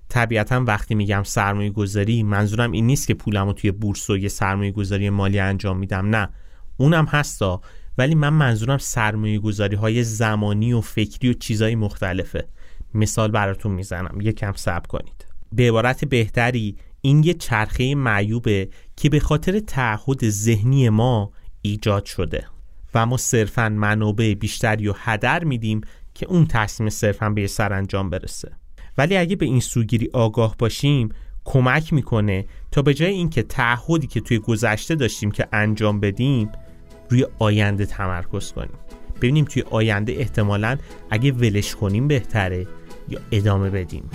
طبیعتا 0.09 0.65
وقتی 0.67 0.95
میگم 0.95 1.23
سرمایه 1.23 1.71
گذاری 1.71 2.23
منظورم 2.23 2.73
این 2.73 2.87
نیست 2.87 3.07
که 3.07 3.15
پولمو 3.15 3.53
توی 3.53 3.71
بورس 3.71 4.11
و 4.11 4.17
یه 4.17 4.29
سرمایه 4.29 4.71
گذاری 4.71 5.11
مالی 5.11 5.39
انجام 5.39 5.79
میدم 5.79 6.07
نه. 6.17 6.29
اونم 6.77 7.05
هستا 7.05 7.61
ولی 7.99 8.15
من 8.15 8.33
منظورم 8.33 8.79
سرمایه 8.79 9.39
گذاری 9.39 9.77
های 9.77 10.05
زمانی 10.05 10.73
و 10.73 10.81
فکری 10.81 11.31
و 11.31 11.33
چیزهای 11.33 11.75
مختلفه. 11.75 12.49
مثال 12.95 13.31
براتون 13.31 13.73
می‌زنم. 13.73 14.21
یکم 14.21 14.53
صبر 14.53 14.87
کنید. 14.87 15.27
به 15.53 15.69
عبارت 15.69 16.05
بهتری 16.05 16.77
این 17.01 17.25
یه 17.25 17.35
چرخه 17.35 17.95
معیوبه 17.95 18.69
که 18.97 19.09
به 19.09 19.21
خاطر 19.21 19.61
تعهد 19.61 20.29
ذهنی 20.29 20.89
ما 20.89 21.33
ایجاد 21.63 22.05
شده. 22.05 22.47
و 22.95 23.07
ما 23.07 23.17
صرفا 23.17 23.69
منابع 23.69 24.35
بیشتری 24.35 24.89
و 24.89 24.95
هدر 24.97 25.45
میدیم 25.45 25.81
که 26.15 26.27
اون 26.27 26.47
تصمیم 26.47 26.91
صرفا 26.91 27.31
به 27.31 27.47
سرانجام 27.47 28.11
برسه. 28.11 28.53
ولی 28.99 29.17
اگه 29.17 29.37
به 29.37 29.47
این 29.47 29.61
سوگیری 29.61 30.11
آگاه 30.13 30.55
باشیم 30.59 31.09
کمک 31.45 31.93
می‌کنه 31.93 32.45
تا 32.71 32.83
به 32.83 32.95
جای 32.95 33.11
اینکه 33.11 33.43
تعهدی 33.43 34.07
که 34.07 34.21
توی 34.21 34.39
گذشته 34.39 34.95
داشتیم 34.95 35.31
که 35.31 35.49
انجام 35.53 36.01
بدیم 36.01 36.53
روی 37.11 37.27
آینده 37.39 37.87
تمرکز 37.87 38.53
کنیم. 38.53 38.79
ببینیم 39.17 39.45
توی 39.45 39.63
آینده 39.71 40.13
احتمالا 40.13 40.79
اگه 41.11 41.33
ولش 41.33 41.75
کنیم 41.75 42.09
بهتره 42.09 42.67
یا 43.09 43.21
ادامه 43.33 43.71
بدیم. 43.71 44.11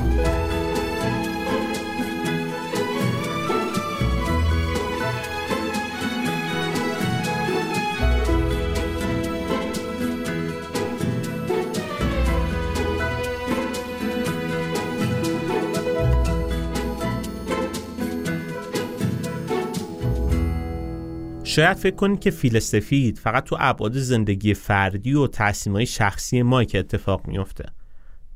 شاید 21.54 21.78
فکر 21.78 21.96
کنید 21.96 22.20
که 22.20 22.32
فیل 22.32 22.60
سفید 22.60 23.18
فقط 23.18 23.44
تو 23.44 23.58
ابعاد 23.60 23.98
زندگی 23.98 24.54
فردی 24.54 25.14
و 25.14 25.30
های 25.68 25.86
شخصی 25.86 26.42
ما 26.42 26.64
که 26.64 26.80
اتفاق 26.80 27.28
میفته 27.28 27.66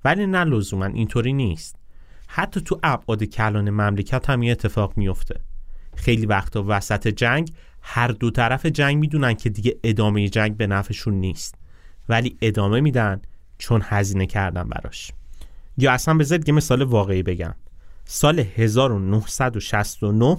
ولی 0.05 0.27
نه 0.27 0.43
لزوما 0.43 0.85
اینطوری 0.85 1.33
نیست. 1.33 1.75
حتی 2.27 2.61
تو 2.61 2.79
ابعاد 2.83 3.23
کلان 3.23 3.69
مملکت 3.69 4.29
هم 4.29 4.43
یه 4.43 4.51
اتفاق 4.51 4.93
میفته 4.95 5.39
خیلی 5.95 6.25
وقتا 6.25 6.65
وسط 6.67 7.07
جنگ 7.07 7.53
هر 7.81 8.07
دو 8.07 8.31
طرف 8.31 8.65
جنگ 8.65 8.97
می‌دونن 8.97 9.33
که 9.33 9.49
دیگه 9.49 9.77
ادامه 9.83 10.29
جنگ 10.29 10.57
به 10.57 10.67
نفعشون 10.67 11.13
نیست. 11.13 11.55
ولی 12.09 12.37
ادامه 12.41 12.81
میدن 12.81 13.21
چون 13.57 13.81
هزینه 13.83 14.25
کردن 14.25 14.63
براش. 14.63 15.11
یا 15.77 15.91
اصلا 15.91 16.13
بذارید 16.13 16.49
یه 16.49 16.55
مثال 16.55 16.81
واقعی 16.81 17.23
بگم. 17.23 17.55
سال 18.05 18.39
1969 18.39 20.37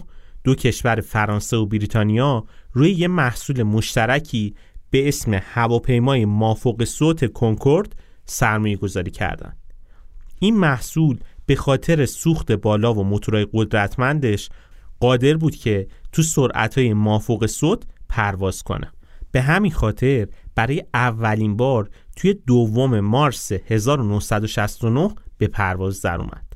دو 0.48 0.54
کشور 0.54 1.00
فرانسه 1.00 1.56
و 1.56 1.66
بریتانیا 1.66 2.44
روی 2.72 2.90
یه 2.90 3.08
محصول 3.08 3.62
مشترکی 3.62 4.54
به 4.90 5.08
اسم 5.08 5.40
هواپیمای 5.42 6.24
مافوق 6.24 6.84
صوت 6.84 7.32
کنکورد 7.32 7.96
سرمایه 8.24 8.76
گذاری 8.76 9.10
کردن. 9.10 9.52
این 10.38 10.56
محصول 10.56 11.18
به 11.46 11.56
خاطر 11.56 12.06
سوخت 12.06 12.52
بالا 12.52 12.94
و 12.94 13.04
موتورهای 13.04 13.46
قدرتمندش 13.52 14.48
قادر 15.00 15.34
بود 15.34 15.56
که 15.56 15.86
تو 16.12 16.22
سرعتهای 16.22 16.92
مافوق 16.92 17.46
صوت 17.46 17.82
پرواز 18.08 18.62
کنه. 18.62 18.92
به 19.32 19.42
همین 19.42 19.72
خاطر 19.72 20.28
برای 20.54 20.84
اولین 20.94 21.56
بار 21.56 21.90
توی 22.16 22.34
دوم 22.34 23.00
مارس 23.00 23.52
1969 23.52 25.14
به 25.38 25.46
پرواز 25.46 26.02
در 26.02 26.16
اومد. 26.16 26.47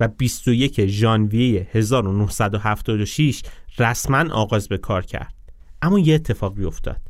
و 0.00 0.08
21 0.08 0.86
ژانویه 0.86 1.68
1976 1.72 3.42
رسما 3.78 4.24
آغاز 4.32 4.68
به 4.68 4.78
کار 4.78 5.04
کرد. 5.04 5.34
اما 5.82 5.98
یه 5.98 6.14
اتفاقی 6.14 6.64
افتاد. 6.64 7.00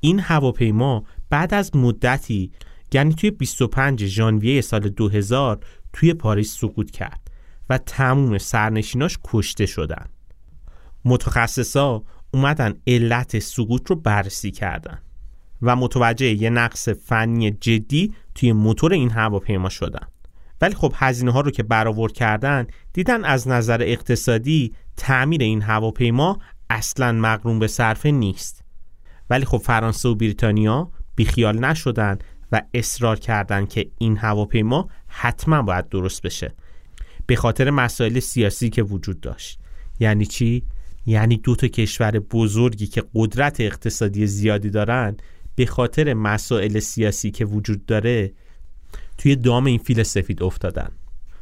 این 0.00 0.20
هواپیما 0.20 1.04
بعد 1.30 1.54
از 1.54 1.76
مدتی 1.76 2.52
یعنی 2.92 3.14
توی 3.14 3.30
25 3.30 4.06
ژانویه 4.06 4.60
سال 4.60 4.88
2000 4.88 5.58
توی 5.92 6.14
پاریس 6.14 6.58
سقوط 6.58 6.90
کرد 6.90 7.20
و 7.70 7.78
تموم 7.78 8.38
سرنشیناش 8.38 9.18
کشته 9.24 9.66
شدن. 9.66 10.06
متخصصا 11.04 12.02
اومدن 12.30 12.74
علت 12.86 13.38
سقوط 13.38 13.90
رو 13.90 13.96
بررسی 13.96 14.50
کردن 14.50 14.98
و 15.62 15.76
متوجه 15.76 16.26
یه 16.26 16.50
نقص 16.50 16.88
فنی 16.88 17.50
جدی 17.50 18.14
توی 18.34 18.52
موتور 18.52 18.92
این 18.92 19.10
هواپیما 19.10 19.68
شدن. 19.68 20.06
ولی 20.64 20.74
خب 20.74 20.92
هزینه 20.96 21.32
ها 21.32 21.40
رو 21.40 21.50
که 21.50 21.62
برآورد 21.62 22.12
کردن 22.12 22.66
دیدن 22.92 23.24
از 23.24 23.48
نظر 23.48 23.82
اقتصادی 23.82 24.72
تعمیر 24.96 25.42
این 25.42 25.62
هواپیما 25.62 26.38
اصلا 26.70 27.12
مقرون 27.12 27.58
به 27.58 27.66
صرفه 27.66 28.10
نیست. 28.10 28.64
ولی 29.30 29.44
خب 29.44 29.58
فرانسه 29.58 30.08
و 30.08 30.14
بریتانیا 30.14 30.90
بیخیال 31.16 31.58
نشدن 31.58 32.18
و 32.52 32.62
اصرار 32.74 33.18
کردند 33.18 33.68
که 33.68 33.90
این 33.98 34.16
هواپیما 34.16 34.88
حتما 35.06 35.62
باید 35.62 35.88
درست 35.88 36.22
بشه. 36.22 36.54
به 37.26 37.36
خاطر 37.36 37.70
مسائل 37.70 38.20
سیاسی 38.20 38.70
که 38.70 38.82
وجود 38.82 39.20
داشت. 39.20 39.60
یعنی 40.00 40.26
چی؟ 40.26 40.64
یعنی 41.06 41.36
دو 41.36 41.56
تا 41.56 41.68
کشور 41.68 42.18
بزرگی 42.18 42.86
که 42.86 43.04
قدرت 43.14 43.60
اقتصادی 43.60 44.26
زیادی 44.26 44.70
دارن 44.70 45.16
به 45.54 45.66
خاطر 45.66 46.14
مسائل 46.14 46.78
سیاسی 46.78 47.30
که 47.30 47.44
وجود 47.44 47.86
داره 47.86 48.32
توی 49.18 49.36
دام 49.36 49.64
این 49.64 49.78
فیل 49.78 50.02
سفید 50.02 50.42
افتادن. 50.42 50.88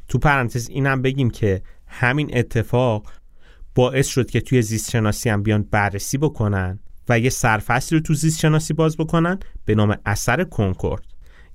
تو 0.08 0.18
پرانتز 0.18 0.68
اینم 0.68 1.02
بگیم 1.02 1.30
که 1.30 1.62
همین 1.87 2.30
اتفاق 2.38 3.12
باعث 3.74 4.08
شد 4.08 4.30
که 4.30 4.40
توی 4.40 4.62
زیست 4.62 4.90
شناسی 4.90 5.28
هم 5.28 5.42
بیان 5.42 5.62
بررسی 5.62 6.18
بکنن 6.18 6.78
و 7.08 7.18
یه 7.18 7.30
سرفصلی 7.30 7.98
رو 7.98 8.04
تو 8.04 8.14
زیست 8.14 8.40
شناسی 8.40 8.74
باز 8.74 8.96
بکنن 8.96 9.38
به 9.64 9.74
نام 9.74 9.96
اثر 10.06 10.44
کنکورد. 10.44 11.04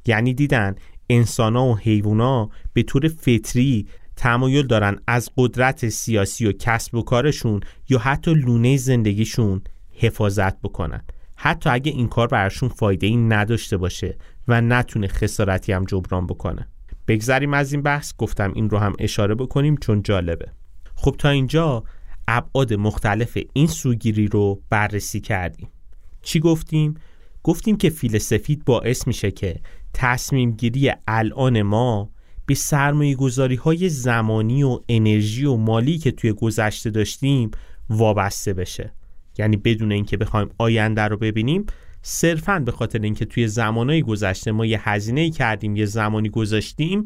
یعنی 0.06 0.34
دیدن 0.34 0.76
انسان 1.10 1.56
و 1.56 1.76
حیوونا 1.76 2.50
به 2.74 2.84
طور 2.84 3.08
فطری 3.08 3.88
تمایل 4.16 4.68
دارن 4.68 5.00
از 5.08 5.30
قدرت 5.38 5.90
سیاسی 5.90 6.46
و 6.46 6.52
کسب 6.52 6.96
و 6.96 7.02
کارشون 7.02 7.62
یا 7.90 8.00
حتی 8.00 8.34
لونه 8.34 8.78
زندگیشون 8.78 9.62
حفاظت 9.94 10.62
بکنن. 10.62 11.02
حتی 11.36 11.70
اگه 11.70 11.92
این 11.92 12.08
کار 12.08 12.28
براشون 12.28 12.70
فایده 12.70 13.08
ای 13.08 13.18
نداشته 13.18 13.78
باشه 13.78 14.18
و 14.48 14.62
نتونه 14.62 15.08
خسارتی 15.08 15.72
هم 15.72 15.86
جبران 15.86 16.28
بکنه. 16.28 16.68
بگذریم 17.08 17.54
از 17.54 17.74
این 17.74 17.82
بحث 17.82 18.14
گفتم 18.18 18.52
این 18.56 18.70
رو 18.70 18.78
هم 18.78 18.94
اشاره 19.00 19.36
بکنیم 19.36 19.78
چون 19.78 20.04
جالبه. 20.04 20.52
خب 20.96 21.16
تا 21.18 21.30
اینجا 21.30 21.84
ابعاد 22.28 22.74
مختلف 22.74 23.38
این 23.54 23.68
سوگیری 23.68 24.28
رو 24.28 24.62
بررسی 24.70 25.20
کردیم. 25.20 25.70
چی 26.22 26.40
گفتیم؟ 26.40 26.94
گفتیم 27.44 27.78
که 27.78 27.90
فیل 27.90 28.18
سفید 28.18 28.66
باعث 28.66 29.08
میشه 29.08 29.32
که 29.32 29.60
تصمیم 29.94 30.52
گیری 30.52 30.92
الان 31.08 31.62
ما 31.62 32.10
به 32.46 32.54
سرمایه 32.54 33.16
گذاری 33.16 33.56
های 33.56 33.90
زمانی 33.90 34.64
و 34.64 34.80
انرژی 34.90 35.46
و 35.46 35.56
مالی 35.56 35.98
که 35.98 36.12
توی 36.12 36.34
گذشته 36.34 36.90
داشتیم 36.90 37.52
وابسته 37.90 38.54
بشه. 38.54 38.94
یعنی 39.38 39.58
بدون 39.58 39.92
اینکه 39.92 40.18
بخوایم 40.18 40.50
آینده 40.58 41.02
رو 41.02 41.18
ببینیم 41.18 41.66
صرفا 42.10 42.60
به 42.60 42.72
خاطر 42.72 43.00
اینکه 43.00 43.26
توی 43.26 43.48
زمانهای 43.48 44.02
گذشته 44.02 44.52
ما 44.52 44.66
یه 44.66 44.90
هزینه 44.90 45.30
کردیم 45.30 45.76
یه 45.76 45.86
زمانی 45.86 46.30
گذاشتیم 46.30 47.04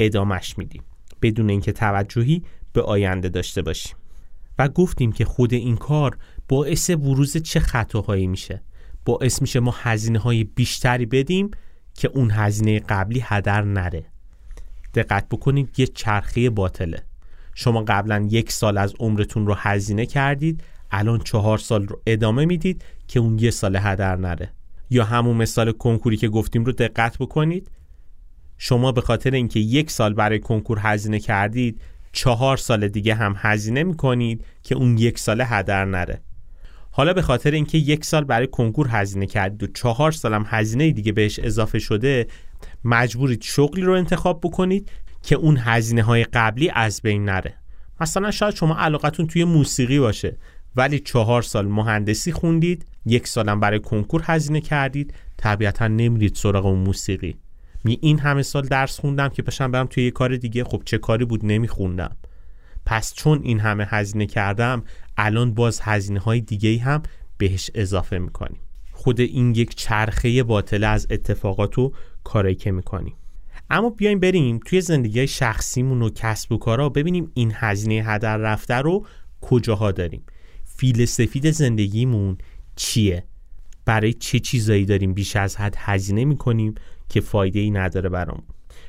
ادامش 0.00 0.58
میدیم. 0.58 0.82
بدون 1.22 1.50
اینکه 1.50 1.72
توجهی 1.72 2.42
به 2.72 2.82
آینده 2.82 3.28
داشته 3.28 3.62
باشیم. 3.62 3.96
و 4.58 4.68
گفتیم 4.68 5.12
که 5.12 5.24
خود 5.24 5.52
این 5.54 5.76
کار 5.76 6.18
باعث 6.48 6.90
بروز 6.90 7.36
چه 7.36 7.60
خطاهایی 7.60 8.26
میشه. 8.26 8.62
باعث 9.04 9.42
میشه 9.42 9.60
ما 9.60 9.74
هزینه 9.76 10.18
های 10.18 10.44
بیشتری 10.44 11.06
بدیم 11.06 11.50
که 11.94 12.08
اون 12.08 12.30
هزینه 12.30 12.78
قبلی 12.78 13.20
هدر 13.24 13.62
نره. 13.62 14.04
دقت 14.94 15.28
بکنید 15.28 15.80
یه 15.80 15.86
چرخه 15.86 16.50
باطله. 16.50 17.02
شما 17.54 17.84
قبلا 17.88 18.28
یک 18.30 18.52
سال 18.52 18.78
از 18.78 18.94
عمرتون 19.00 19.46
رو 19.46 19.54
هزینه 19.54 20.06
کردید 20.06 20.62
الان 20.90 21.18
چهار 21.18 21.58
سال 21.58 21.86
رو 21.86 22.00
ادامه 22.06 22.44
می‌دید. 22.44 22.84
که 23.08 23.20
اون 23.20 23.38
یه 23.38 23.50
سال 23.50 23.76
هدر 23.76 24.16
نره. 24.16 24.50
یا 24.90 25.04
همون 25.04 25.36
مثال 25.36 25.72
کنکوری 25.72 26.16
که 26.16 26.28
گفتیم 26.28 26.64
رو 26.64 26.72
دقت 26.72 27.18
بکنید. 27.18 27.70
شما 28.58 28.92
به 28.92 29.00
خاطر 29.00 29.30
اینکه 29.30 29.60
یک 29.60 29.90
سال 29.90 30.14
برای 30.14 30.38
کنکور 30.38 30.78
هزینه 30.82 31.20
کردید 31.20 31.80
چهار 32.12 32.56
سال 32.56 32.88
دیگه 32.88 33.14
هم 33.14 33.34
هزینه 33.38 33.82
می‌کنید 33.82 34.44
که 34.62 34.74
اون 34.74 34.98
یک 34.98 35.18
سال 35.18 35.42
هدر 35.46 35.84
نره. 35.84 36.20
حالا 36.90 37.12
به 37.12 37.22
خاطر 37.22 37.50
اینکه 37.50 37.78
یک 37.78 38.04
سال 38.04 38.24
برای 38.24 38.46
کنکور 38.46 38.88
هزینه 38.90 39.26
کردید 39.26 39.62
و 39.62 39.66
چهار 39.66 40.12
سال 40.12 40.34
هم 40.34 40.44
هزینه 40.48 40.90
دیگه 40.90 41.12
بهش 41.12 41.38
اضافه 41.38 41.78
شده 41.78 42.26
مجبورید 42.84 43.42
شغلی 43.42 43.82
رو 43.82 43.92
انتخاب 43.92 44.40
بکنید 44.40 44.90
که 45.22 45.36
اون 45.36 45.56
هزینه 45.60 46.02
های 46.02 46.24
قبلی 46.24 46.70
از 46.74 47.02
بین 47.02 47.24
نره. 47.24 47.54
مثلا 48.00 48.30
شاید 48.30 48.54
شما 48.54 48.76
علاقتون 48.78 49.26
توی 49.26 49.44
موسیقی 49.44 49.98
باشه. 49.98 50.36
ولی 50.78 50.98
چهار 50.98 51.42
سال 51.42 51.68
مهندسی 51.68 52.32
خوندید 52.32 52.86
یک 53.06 53.28
سالم 53.28 53.60
برای 53.60 53.80
کنکور 53.80 54.22
هزینه 54.24 54.60
کردید 54.60 55.14
طبیعتا 55.36 55.88
نمیرید 55.88 56.34
سراغ 56.34 56.66
اون 56.66 56.78
موسیقی. 56.78 57.36
می 57.84 57.98
این 58.00 58.18
همه 58.18 58.42
سال 58.42 58.62
درس 58.62 59.00
خوندم 59.00 59.28
که 59.28 59.42
بشم 59.42 59.70
برم 59.70 59.86
توی 59.86 60.04
یه 60.04 60.10
کار 60.10 60.36
دیگه. 60.36 60.64
خب 60.64 60.82
چه 60.84 60.98
کاری 60.98 61.24
بود؟ 61.24 61.44
نمیخوندم. 61.44 62.16
پس 62.86 63.14
چون 63.14 63.40
این 63.42 63.60
همه 63.60 63.86
هزینه 63.88 64.26
کردم 64.26 64.82
الان 65.16 65.54
باز 65.54 65.80
هزینه 65.82 66.20
های 66.20 66.40
دیگه 66.40 66.78
هم 66.78 67.02
بهش 67.38 67.70
اضافه 67.74 68.18
می‌کنیم. 68.18 68.60
خود 68.92 69.20
این 69.20 69.54
یک 69.54 69.74
چرخه 69.74 70.42
باطله 70.42 70.86
از 70.86 71.06
اتفاقات 71.10 71.78
و 71.78 71.92
کارایی 72.24 72.54
که 72.54 72.70
می‌کنیم. 72.70 73.14
اما 73.70 73.90
بیایم 73.90 74.20
بریم 74.20 74.60
توی 74.66 74.80
زندگی 74.80 75.26
شخصیمون 75.26 76.02
و 76.02 76.10
کسب 76.10 76.52
و 76.52 76.58
کارا 76.58 76.88
ببینیم 76.88 77.30
این 77.34 77.52
هزینه 77.54 77.94
هدر 77.94 78.36
رفته 78.36 78.74
رو 78.74 79.06
کجاها 79.40 79.92
داریم. 79.92 80.22
فیل 80.78 81.04
سفید 81.04 81.50
زندگیمون 81.50 82.38
چیه؟ 82.76 83.24
برای 83.84 84.12
چه 84.12 84.38
چیزایی 84.38 84.84
داریم 84.84 85.14
بیش 85.14 85.36
از 85.36 85.56
حد 85.56 85.74
هزینه 85.78 86.24
می‌کنیم 86.24 86.74
که 87.08 87.20
فایده 87.20 87.60
ای 87.60 87.70
نداره 87.70 88.08
برامون؟ 88.08 88.44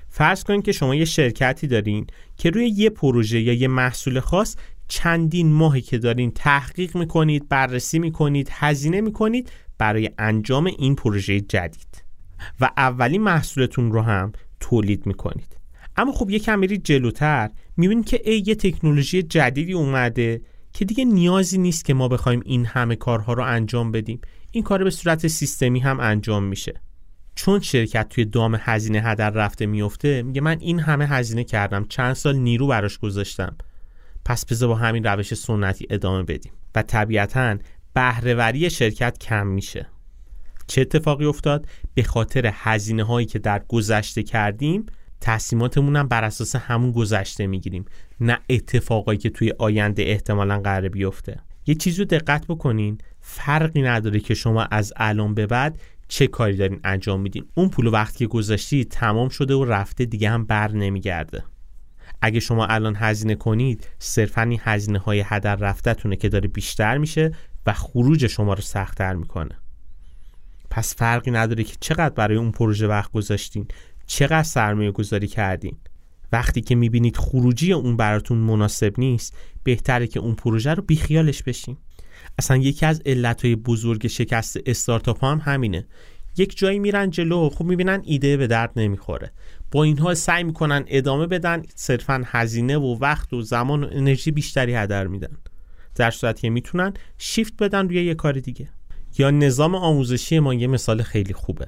فرض 0.09 0.43
کنید 0.43 0.63
که 0.63 0.71
شما 0.71 0.95
یه 0.95 1.05
شرکتی 1.05 1.67
دارین 1.67 2.07
که 2.37 2.49
روی 2.49 2.67
یه 2.67 2.89
پروژه 2.89 3.41
یا 3.41 3.53
یه 3.53 3.67
محصول 3.67 4.19
خاص 4.19 4.55
چندین 4.87 5.51
ماهی 5.51 5.81
که 5.81 5.97
دارین 5.97 6.31
تحقیق 6.31 6.97
می‌کنید 6.97 7.49
بررسی 7.49 7.99
می‌کنید 7.99 8.49
هزینه 8.51 9.01
می‌کنید 9.01 9.51
برای 9.77 10.09
انجام 10.17 10.65
این 10.65 10.95
پروژه 10.95 11.41
جدید 11.41 12.03
و 12.59 12.69
اولین 12.77 13.21
محصولتون 13.21 13.91
رو 13.91 14.01
هم 14.01 14.31
تولید 14.59 15.05
می‌کنید. 15.05 15.57
اما 15.95 16.11
خب 16.11 16.29
یه 16.29 16.39
کمی 16.39 16.67
جلوتر 16.67 17.49
می‌بینید 17.77 18.05
که 18.05 18.21
ای 18.23 18.43
یه 18.45 18.55
تکنولوژی 18.55 19.23
جدیدی 19.23 19.73
اومده 19.73 20.41
که 20.79 20.85
دیگه 20.85 21.05
نیازی 21.05 21.57
نیست 21.57 21.85
که 21.85 21.93
ما 21.93 22.07
بخوایم 22.07 22.41
این 22.45 22.65
همه 22.65 22.95
کارها 22.95 23.33
رو 23.33 23.43
انجام 23.43 23.91
بدیم. 23.91 24.21
این 24.51 24.63
کار 24.63 24.83
به 24.83 24.89
صورت 24.89 25.27
سیستمی 25.27 25.79
هم 25.79 25.99
انجام 25.99 26.43
میشه. 26.43 26.81
چون 27.35 27.59
شرکت 27.59 28.09
توی 28.09 28.25
دام 28.25 28.57
هزینه 28.59 29.01
هدر 29.01 29.29
رفته 29.29 29.65
میفته 29.65 30.21
میگه 30.21 30.41
من 30.41 30.57
این 30.59 30.79
همه 30.79 31.07
هزینه 31.07 31.43
کردم 31.43 31.85
چند 31.85 32.13
سال 32.13 32.35
نیرو 32.35 32.67
براش 32.67 32.97
گذاشتم. 32.97 33.55
پس 34.25 34.45
بذار 34.45 34.69
با 34.69 34.75
همین 34.75 35.03
روش 35.03 35.33
سنتی 35.33 35.87
ادامه 35.89 36.23
بدیم 36.23 36.51
و 36.75 36.83
طبیعتا 36.83 37.57
بهرهوری 37.93 38.69
شرکت 38.69 39.17
کم 39.17 39.47
میشه. 39.47 39.87
چه 40.67 40.81
اتفاقی 40.81 41.25
افتاد؟ 41.25 41.67
به 41.93 42.03
خاطر 42.03 42.51
هزینه 42.53 43.03
هایی 43.03 43.27
که 43.27 43.39
در 43.39 43.61
گذشته 43.67 44.23
کردیم 44.23 44.85
تصمیماتمون 45.21 45.95
هم 45.95 46.07
بر 46.07 46.23
اساس 46.23 46.55
همون 46.55 46.91
گذشته 46.91 47.47
می‌گیریم. 47.47 47.85
نه 48.21 48.39
اتفاقایی 48.49 49.17
که 49.17 49.29
توی 49.29 49.53
آینده 49.59 50.03
احتمالا 50.03 50.59
قرار 50.59 50.89
بیفته. 50.89 51.39
یه 51.65 51.75
چیزی 51.75 51.99
رو 51.99 52.05
دقت 52.05 52.47
بکنین 52.47 52.97
فرقی 53.21 53.81
نداره 53.81 54.19
که 54.19 54.33
شما 54.33 54.63
از 54.63 54.93
الان 54.95 55.33
به 55.33 55.47
بعد 55.47 55.79
چه 56.07 56.27
کاری 56.27 56.55
دارین 56.55 56.79
انجام 56.83 57.21
میدین. 57.21 57.45
اون 57.55 57.69
پول 57.69 57.87
وقتی 57.87 58.17
که 58.17 58.27
گذاشتی 58.27 58.85
تمام 58.85 59.29
شده 59.29 59.53
و 59.53 59.65
رفته 59.65 60.05
دیگه 60.05 60.29
هم 60.29 60.45
بر 60.45 60.71
نمیگرده. 60.71 61.43
اگه 62.21 62.39
شما 62.39 62.65
الان 62.65 62.95
هزینه 62.95 63.35
کنید 63.35 63.87
صرفا 63.99 64.41
این 64.41 64.59
هزینه 64.63 64.99
های 64.99 65.23
هدر 65.25 65.55
رفتهتونه 65.55 66.15
که 66.15 66.29
داره 66.29 66.47
بیشتر 66.47 66.97
میشه 66.97 67.31
و 67.65 67.73
خروج 67.73 68.27
شما 68.27 68.53
رو 68.53 68.61
سختتر 68.61 69.13
می‌کنه. 69.15 69.59
پس 70.69 70.95
فرقی 70.95 71.31
نداره 71.31 71.63
که 71.63 71.75
چقدر 71.79 72.09
برای 72.15 72.37
اون 72.37 72.51
پروژه 72.51 72.87
وقت 72.87 73.11
گذاشتین 73.11 73.67
چقدر 74.05 74.43
سرمایه 74.43 74.91
گذاری 74.91 75.27
کردین. 75.27 75.77
وقتی 76.31 76.61
که 76.61 76.75
می‌بینید 76.75 77.17
خروجی 77.17 77.73
اون 77.73 77.97
براتون 77.97 78.37
مناسب 78.37 78.93
نیست 78.97 79.37
بهتره 79.63 80.07
که 80.07 80.19
اون 80.19 80.35
پروژه 80.35 80.73
رو 80.73 80.83
بیخیالش 80.83 81.43
بشین. 81.43 81.77
اصلا 82.37 82.57
یکی 82.57 82.85
از 82.85 83.01
علتهای 83.05 83.55
بزرگ 83.55 84.07
شکست 84.07 84.57
استارتاپ 84.65 85.25
هم 85.25 85.41
همینه. 85.43 85.87
یک 86.37 86.57
جایی 86.57 86.79
میرن 86.79 87.09
جلو 87.09 87.49
خب 87.49 87.65
می‌بینن 87.65 88.01
ایده 88.03 88.37
به 88.37 88.47
درد 88.47 88.71
نمی‌خوره. 88.75 89.31
با 89.71 89.83
اینها 89.83 90.13
سعی 90.13 90.43
می‌کنن 90.43 90.85
ادامه 90.87 91.27
بدن 91.27 91.63
صرفا 91.75 92.23
هزینه 92.25 92.77
و 92.77 92.97
وقت 93.01 93.33
و 93.33 93.41
زمان 93.41 93.83
و 93.83 93.87
انرژی 93.91 94.31
بیشتری 94.31 94.75
هدر 94.75 95.07
میدن. 95.07 95.37
در 95.95 96.11
صورتی 96.11 96.41
که 96.41 96.49
می‌تونن 96.49 96.93
شیفت 97.17 97.53
بدن 97.63 97.89
روی 97.89 98.05
یه 98.05 98.15
کار 98.15 98.33
دیگه. 98.33 98.69
یا 99.17 99.31
نظام 99.31 99.75
آموزشی 99.75 100.39
ما 100.39 100.53
یه 100.53 100.67
مثال 100.67 101.03
خیلی 101.03 101.33
خوبه. 101.33 101.67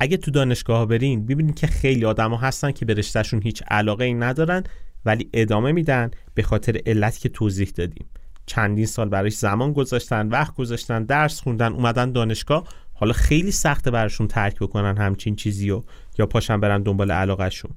اگه 0.00 0.16
تو 0.16 0.30
دانشگاه 0.30 0.86
برین 0.86 1.26
ببینید 1.26 1.54
که 1.54 1.66
خیلی 1.66 2.04
آدما 2.04 2.36
هستن 2.36 2.72
که 2.72 2.84
به 2.84 3.04
هیچ 3.42 3.62
علاقه 3.68 4.04
ای 4.04 4.14
ندارن 4.14 4.64
ولی 5.04 5.30
ادامه 5.32 5.72
میدن 5.72 6.10
به 6.34 6.42
خاطر 6.42 6.80
علتی 6.86 7.20
که 7.20 7.28
توضیح 7.28 7.72
دادیم. 7.74 8.06
چندین 8.46 8.86
سال 8.86 9.08
برایش 9.08 9.34
زمان 9.34 9.72
گذاشتن 9.72 10.28
وقت 10.28 10.54
گذاشتن 10.54 11.04
درس 11.04 11.40
خوندن 11.40 11.72
اومدن 11.72 12.12
دانشگاه. 12.12 12.68
حالا 12.94 13.12
خیلی 13.12 13.50
سخته 13.50 13.90
براشون 13.90 14.26
ترک 14.26 14.58
بکنن 14.58 14.96
همچین 14.96 15.36
چیزی 15.36 15.70
و 15.70 15.82
یا 16.18 16.26
پاشن 16.26 16.60
برن 16.60 16.82
دنبال 16.82 17.10
علاقهشون. 17.10 17.70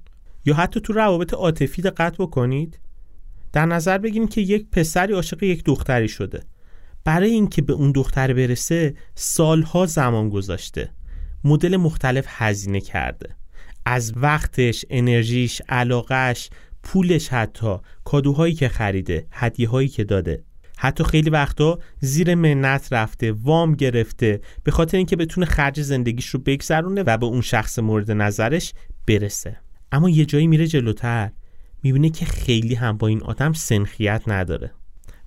یا 0.45 0.56
حتی 0.56 0.80
تو 0.80 0.93
روابط 0.93 1.34
عاطفی 1.34 1.82
دقت 1.82 2.17
بکنید. 2.17 2.80
در 3.54 3.65
نظر 3.65 3.98
بگیریم 3.98 4.28
که 4.28 4.41
یک 4.41 4.67
پسری 4.72 5.13
عاشق 5.13 5.43
یک 5.43 5.63
دختری 5.63 6.08
شده. 6.08 6.43
برای 7.04 7.30
اینکه 7.30 7.62
به 7.62 7.74
اون 7.74 7.91
دختر 7.91 8.34
برسه 8.34 8.95
سالها 9.15 9.86
زمان 9.86 10.30
گذاشته. 10.30 10.89
مدل 11.43 11.78
مختلف 11.78 12.25
هزینه 12.30 12.82
کرده. 12.82 13.36
از 13.86 14.13
وقتش، 14.15 14.86
انرژیش، 14.89 15.62
علاقش، 15.69 16.49
پولش 16.84 17.28
حتی 17.28 17.78
کادوهایی 18.04 18.54
که 18.54 18.69
خریده، 18.69 19.28
هدیه 19.32 19.69
هایی 19.69 19.88
که 19.88 20.04
داده. 20.04 20.43
حتی 20.78 21.04
خیلی 21.04 21.30
وقتا 21.30 21.80
زیر 21.99 22.36
منت 22.36 22.93
رفته 22.93 23.32
وام 23.32 23.75
گرفته 23.75 24.41
به 24.63 24.71
خاطر 24.71 24.97
اینکه 24.97 25.15
بتونه 25.15 25.45
خرج 25.45 25.82
زندگیش 25.82 26.28
رو 26.28 26.39
بگذرونه 26.39 27.04
و 27.04 27.17
به 27.17 27.25
اون 27.25 27.41
شخص 27.41 27.80
مورد 27.80 28.12
نظرش 28.12 28.73
برسه. 29.08 29.58
اما 29.91 30.10
یه 30.10 30.25
جایی 30.25 30.47
میره 30.47 30.67
جلوتر 30.67 31.32
می‌بینه 31.84 32.10
که 32.10 32.25
خیلی 32.25 32.75
هم 32.75 32.97
با 32.97 33.08
این 33.08 33.23
آدم 33.23 33.54
سنخیت 33.54 34.23
نداره. 34.28 34.71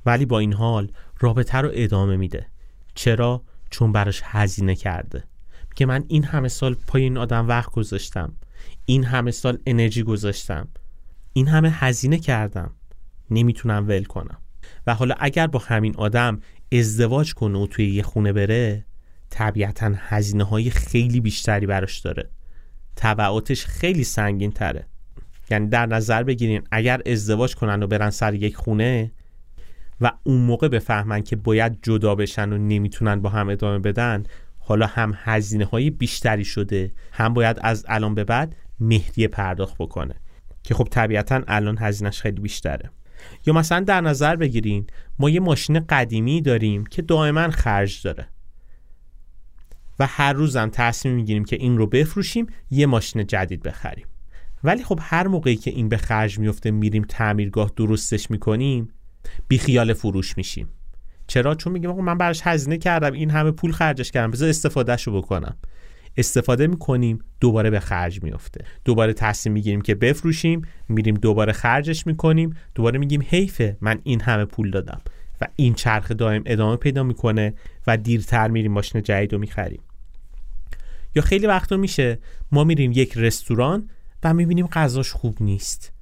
ولی 0.06 0.26
با 0.26 0.38
این 0.38 0.52
حال 0.52 0.92
رابطه 1.20 1.58
رو 1.58 1.70
ادامه 1.72 2.16
میده. 2.16 2.46
چرا؟ 2.94 3.42
چون 3.70 3.92
براش 3.92 4.22
هزینه 4.24 4.74
کرده. 4.74 5.24
که 5.74 5.86
من 5.86 6.04
این 6.08 6.24
همه 6.24 6.48
سال 6.48 6.74
پای 6.74 7.02
این 7.02 7.18
آدم 7.18 7.48
وقت 7.48 7.70
گذاشتم. 7.70 8.32
این 8.84 9.04
همه 9.04 9.30
سال 9.30 9.58
انرژی 9.66 10.02
گذاشتم. 10.02 10.68
این 11.32 11.48
همه 11.48 11.70
هزینه 11.70 12.18
کردم. 12.18 12.70
نمی‌تونم 13.30 13.88
ول 13.88 14.04
کنم. 14.04 14.38
و 14.86 14.94
حالا 14.94 15.14
اگر 15.18 15.46
با 15.46 15.58
همین 15.58 15.96
آدم 15.96 16.40
ازدواج 16.72 17.34
کنه 17.34 17.58
و 17.58 17.66
توی 17.66 17.90
یه 17.90 18.02
خونه 18.02 18.32
بره 18.32 18.84
طبیعتا 19.30 19.92
هزینه 19.96 20.44
های 20.44 20.70
خیلی 20.70 21.20
بیشتری 21.20 21.66
براش 21.66 21.98
داره. 21.98 22.30
تبعاتش 22.96 23.66
خیلی 23.66 24.04
سنگین 24.04 24.50
تره 24.50 24.86
یعنی 25.50 25.68
در 25.68 25.86
نظر 25.86 26.22
بگیرین 26.22 26.62
اگر 26.70 27.02
ازدواج 27.06 27.54
کنن 27.54 27.82
و 27.82 27.86
برن 27.86 28.10
سر 28.10 28.34
یک 28.34 28.56
خونه 28.56 29.12
و 30.00 30.12
اون 30.22 30.40
موقع 30.40 30.68
بفهمن 30.68 31.22
که 31.22 31.36
باید 31.36 31.78
جدا 31.82 32.14
بشن 32.14 32.52
و 32.52 32.58
نمی‌تونن 32.58 33.20
با 33.20 33.28
هم 33.28 33.48
ادامه 33.48 33.78
بدن 33.78 34.24
حالا 34.64 34.86
هم 34.86 35.14
هزینه 35.16 35.64
های 35.64 35.90
بیشتری 35.90 36.44
شده 36.44 36.92
هم 37.12 37.34
باید 37.34 37.58
از 37.62 37.84
الان 37.88 38.14
به 38.14 38.24
بعد 38.24 38.56
مهریه 38.80 39.28
پرداخت 39.28 39.74
بکنه 39.78 40.14
که 40.62 40.74
خب 40.74 40.88
طبیعتا 40.90 41.42
الان 41.48 41.78
هزینهش 41.80 42.20
خیلی 42.20 42.40
بیشتره. 42.40 42.90
یا 43.46 43.54
مثلا 43.54 43.80
در 43.80 44.00
نظر 44.00 44.36
بگیرین 44.36 44.86
ما 45.18 45.30
یه 45.30 45.40
ماشین 45.40 45.80
قدیمی 45.80 46.40
داریم 46.40 46.86
که 46.86 47.02
دائما 47.02 47.50
خرج 47.50 48.02
داره. 48.02 48.28
و 49.98 50.06
هر 50.06 50.32
روزم 50.32 50.70
تصمیم 50.72 51.14
می‌گیریم 51.14 51.44
که 51.44 51.56
این 51.56 51.78
رو 51.78 51.86
بفروشیم 51.86 52.46
یه 52.70 52.86
ماشین 52.86 53.26
جدید 53.26 53.62
بخریم. 53.62 54.06
ولی 54.64 54.84
خب 54.84 54.98
هر 55.02 55.26
موقعی 55.26 55.56
که 55.56 55.70
این 55.70 55.88
به 55.88 55.96
خرج 55.96 56.38
میفته 56.38 56.70
میریم 56.70 57.04
تعمیرگاه 57.08 57.72
درستش 57.76 58.30
می‌کنیم 58.30 58.88
بیخیال 59.48 59.92
فروش 59.92 60.36
میشیم. 60.36 60.68
چرا؟ 61.32 61.54
چون 61.54 61.72
میگیم 61.72 61.90
من 61.90 62.18
براش 62.18 62.40
هزینه 62.44 62.78
کردم 62.78 63.12
این 63.12 63.30
همه 63.30 63.50
پول 63.50 63.72
خرجش 63.72 64.10
کردم 64.10 64.30
بذار 64.30 64.48
استفادهشو 64.48 65.16
بکنم. 65.16 65.56
استفاده 66.16 66.66
می‌کنیم 66.66 67.18
دوباره 67.40 67.70
به 67.70 67.80
خرج 67.80 68.22
میفته 68.22 68.64
دوباره 68.84 69.12
تصمیم 69.12 69.52
می‌گیریم 69.52 69.80
که 69.80 69.94
بفروشیم 69.94 70.62
میریم 70.88 71.14
دوباره 71.14 71.52
خرجش 71.52 72.06
می‌کنیم 72.06 72.56
دوباره 72.74 72.98
میگیم 72.98 73.26
حیفه 73.28 73.76
من 73.80 74.00
این 74.02 74.20
همه 74.20 74.44
پول 74.44 74.70
دادم. 74.70 75.00
و 75.40 75.46
این 75.56 75.74
چرخ 75.74 76.12
دائم 76.12 76.42
ادامه 76.46 76.76
پیدا 76.76 77.02
می‌کنه 77.02 77.54
و 77.86 77.96
دیرتر 77.96 78.48
میریم 78.48 78.72
ماشین 78.72 79.02
جدید 79.02 79.32
رو 79.32 79.38
می‌خریم. 79.38 79.82
یا 81.14 81.22
خیلی 81.22 81.46
وقتا 81.46 81.76
میشه 81.76 82.18
ما 82.52 82.64
میریم 82.64 82.92
یک 82.94 83.12
رستوران 83.16 83.90
و 84.24 84.34
می‌بینیم 84.34 84.66
غذاش 84.66 85.12
خوب 85.12 85.36
نیست. 85.40 85.92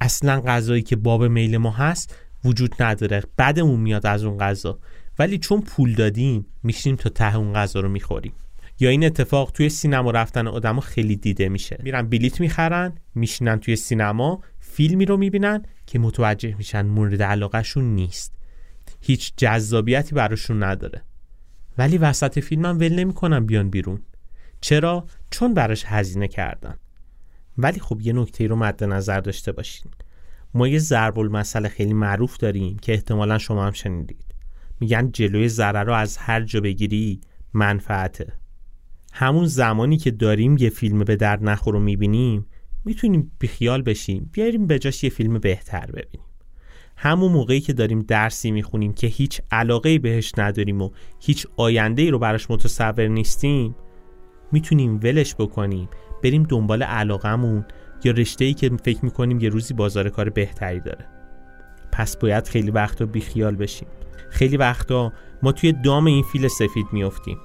اصلا 0.00 0.40
غذایی 0.40 0.82
که 0.82 0.96
باب 0.96 1.24
میل 1.24 1.56
ما 1.56 1.70
هست 1.70 2.14
وجود 2.44 2.82
نداره. 2.82 3.22
بعدمون 3.36 3.80
میاد 3.80 4.06
از 4.06 4.24
اون 4.24 4.38
غذا. 4.38 4.78
ولی 5.18 5.38
چون 5.38 5.60
پول 5.60 5.94
دادیم 5.94 6.46
میشیم 6.62 6.96
تا 6.96 7.08
ته 7.08 7.36
اون 7.36 7.52
غذا 7.52 7.80
رو 7.80 7.88
می‌خوریم. 7.88 8.32
یا 8.80 8.90
این 8.90 9.04
اتفاق 9.04 9.50
توی 9.50 9.68
سینما 9.68 10.10
رفتن 10.10 10.46
آدما 10.46 10.80
خیلی 10.80 11.16
دیده 11.16 11.48
میشه. 11.48 11.78
میرن 11.82 12.02
بلیت 12.02 12.40
می‌خرن 12.40 12.92
میشینن 13.14 13.58
توی 13.58 13.76
سینما 13.76 14.40
فیلمی 14.60 15.04
رو 15.04 15.16
می‌بینن 15.16 15.62
که 15.86 15.98
متوجه 15.98 16.54
میشن 16.54 16.86
مورد 16.86 17.22
علاقهشون 17.22 17.84
نیست. 17.84 18.34
هیچ 19.00 19.32
جذابیتی 19.36 20.14
براشون 20.14 20.62
نداره. 20.62 21.02
ولی 21.78 21.98
وسط 21.98 22.38
فیلمم 22.38 22.78
ول 22.78 22.94
نمی‌کنن 22.94 23.46
بیان 23.46 23.70
بیرون. 23.70 24.02
چرا؟ 24.60 25.06
چون 25.30 25.54
براش 25.54 25.84
هزینه 25.86 26.28
کردن. 26.28 26.74
ولی 27.58 27.80
خب 27.80 28.00
یه 28.00 28.12
نکته 28.12 28.46
رو 28.46 28.56
مد 28.56 28.84
نظر 28.84 29.20
داشته 29.20 29.52
باشین. 29.52 29.90
ما 30.58 30.68
یه 30.68 30.78
ضرب 30.78 31.18
المثل 31.18 31.68
خیلی 31.68 31.92
معروف 31.92 32.36
داریم 32.36 32.76
که 32.78 32.92
احتمالا 32.92 33.38
شما 33.38 33.64
هم 33.64 33.72
شنیدید. 33.72 34.24
میگن 34.80 35.10
جلوی 35.12 35.48
ضرر 35.48 35.84
رو 35.84 35.92
از 35.92 36.16
هر 36.16 36.40
جا 36.40 36.60
بگیری 36.60 37.20
منفعته. 37.54 38.32
همون 39.12 39.46
زمانی 39.46 39.96
که 39.96 40.10
داریم 40.10 40.56
یه 40.58 40.70
فیلم 40.70 40.98
به 40.98 41.16
درد 41.16 41.44
نخور 41.44 41.74
رو 41.74 41.80
می‌بینیم 41.80 42.46
می‌تونیم 42.84 43.32
بیخیال 43.38 43.82
بشیم. 43.82 44.30
بیاریم 44.32 44.66
به 44.66 44.78
جاش 44.78 45.04
یه 45.04 45.10
فیلم 45.10 45.38
بهتر 45.38 45.86
ببینیم. 45.86 46.26
همون 46.96 47.32
موقعی 47.32 47.60
که 47.60 47.72
داریم 47.72 48.02
درسی 48.02 48.50
می‌خونیم 48.50 48.92
که 48.92 49.06
هیچ 49.06 49.40
علاقه 49.50 49.98
بهش 49.98 50.32
نداریم 50.38 50.82
و 50.82 50.90
هیچ 51.20 51.46
آینده 51.56 52.02
ای 52.02 52.10
رو 52.10 52.18
براش 52.18 52.50
متصور 52.50 53.08
نیستیم 53.08 53.76
می‌تونیم 54.52 55.00
ولش 55.02 55.34
بکنیم 55.34 55.88
بریم 56.22 56.42
دنبال 56.42 56.82
علاقمون 56.82 57.64
یا 58.04 58.12
رشته 58.12 58.44
ای 58.44 58.54
که 58.54 58.70
فکر 58.84 59.04
می‌کنیم 59.04 59.40
یه 59.40 59.48
روزی 59.48 59.74
بازار 59.74 60.08
کار 60.08 60.28
بهتری 60.28 60.80
داره. 60.80 61.06
پس 61.92 62.16
باید 62.16 62.48
خیلی 62.48 62.70
وقتا 62.70 63.06
بیخیال 63.06 63.56
بشیم. 63.56 63.88
خیلی 64.30 64.56
وقتا 64.56 65.12
ما 65.42 65.52
توی 65.52 65.72
دام 65.72 66.06
این 66.06 66.22
فیل 66.22 66.48
سفید 66.48 66.86
میافتیم. 66.92 67.38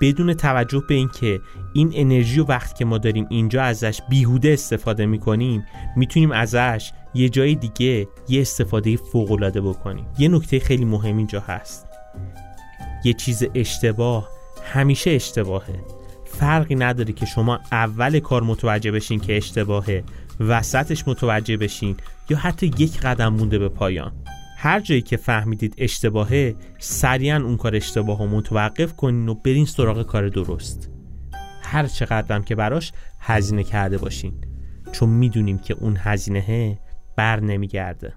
بدون 0.00 0.34
توجه 0.34 0.82
به 0.88 0.94
اینکه 0.94 1.40
این 1.72 1.92
انرژی 1.94 2.40
و 2.40 2.44
وقت 2.44 2.76
که 2.76 2.84
ما 2.84 2.98
داریم 2.98 3.26
اینجا 3.30 3.62
ازش 3.62 4.00
بیهوده 4.10 4.52
استفاده 4.52 5.06
می‌کنیم 5.06 5.66
می‌تونیم 5.96 6.32
ازش 6.32 6.92
یه 7.14 7.28
جای 7.28 7.54
دیگه 7.54 8.08
یه 8.28 8.40
استفاده 8.40 8.96
فوقالعاده 8.96 9.60
بکنیم. 9.60 10.06
یه 10.18 10.28
نکته 10.28 10.58
خیلی 10.58 10.84
مهم 10.84 11.16
اینجا 11.16 11.40
هست. 11.40 11.86
یه 13.04 13.12
چیز 13.12 13.44
اشتباه 13.54 14.28
همیشه 14.64 15.10
اشتباهه. 15.10 15.97
فرقی 16.38 16.74
نداره 16.74 17.12
که 17.12 17.26
شما 17.26 17.60
اول 17.72 18.18
کار 18.18 18.42
متوجه 18.42 18.90
بشین 18.90 19.20
که 19.20 19.36
اشتباهه 19.36 20.04
وسطش 20.40 21.08
متوجه 21.08 21.56
بشین 21.56 21.96
یا 22.30 22.38
حتی 22.38 22.66
یک 22.78 23.00
قدم 23.00 23.28
مونده 23.28 23.58
به 23.58 23.68
پایان. 23.68 24.12
هر 24.56 24.80
جایی 24.80 25.02
که 25.02 25.16
فهمیدید 25.16 25.74
اشتباهه 25.78 26.56
سریعا 26.78 27.36
اون 27.36 27.56
کار 27.56 27.76
اشتباه 27.76 28.18
رو 28.18 28.26
متوقف 28.26 28.92
کنین 28.92 29.28
و 29.28 29.34
برین 29.34 29.64
سراغ 29.64 30.02
کار 30.02 30.28
درست. 30.28 30.90
هر 31.62 31.86
چقدرم 31.86 32.42
که 32.42 32.54
براش 32.54 32.92
هزینه 33.20 33.64
کرده 33.64 33.98
باشین. 33.98 34.32
چون 34.92 35.08
می‌دونیم 35.08 35.58
که 35.58 35.74
اون 35.74 35.96
هزینه 36.00 36.78
بر 37.16 37.40
نمیگرده. 37.40 38.14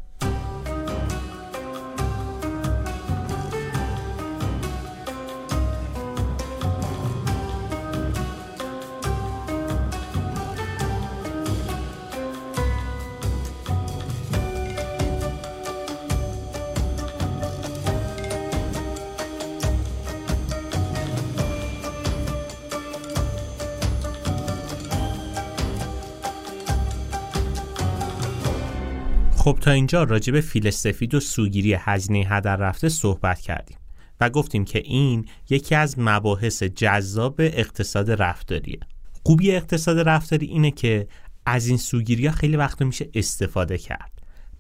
خب 29.42 29.58
تا 29.62 29.72
اینجا 29.72 30.04
راجع 30.04 30.34
به 30.34 30.42
فیل 30.42 30.70
سفید 30.70 31.14
و 31.14 31.20
سوگیری 31.20 31.74
هزینه 31.74 32.26
هدر 32.30 32.56
رفته 32.56 32.90
صحبت 32.90 33.40
کردیم 33.40 33.78
و 34.20 34.30
گفتیم 34.30 34.66
که 34.66 34.80
این 34.80 35.26
یکی 35.50 35.76
از 35.76 36.00
مباحث 36.00 36.64
جذاب 36.64 37.36
اقتصاد 37.40 38.12
رفتاریه. 38.12 38.80
خوبی 39.26 39.52
اقتصاد 39.52 40.00
رفتاری 40.00 40.46
اینه 40.46 40.72
که 40.72 41.08
از 41.46 41.68
این 41.68 41.78
سوگیری 41.78 42.28
ها 42.28 42.34
خیلی 42.34 42.58
وقت 42.58 42.82
میشه 42.82 43.10
استفاده 43.14 43.78
کرد 43.78 44.12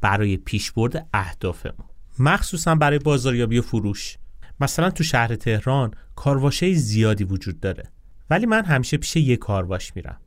برای 0.01 0.37
پیشبرد 0.37 1.07
اهدافمون. 1.13 1.87
مخصوصا 2.19 2.75
برای 2.75 2.99
بازاریابی 2.99 3.59
و 3.59 3.61
فروش. 3.61 4.17
مثلا 4.59 4.89
تو 4.89 5.03
شهر 5.03 5.35
تهران 5.35 5.91
کارواشه 6.15 6.73
زیادی 6.73 7.23
وجود 7.23 7.59
داره. 7.59 7.83
ولی 8.29 8.45
من 8.45 8.65
همیشه 8.65 8.97
پیش 8.97 9.15
یه 9.15 9.37
کارواش 9.37 9.95
میرم. 9.95 10.17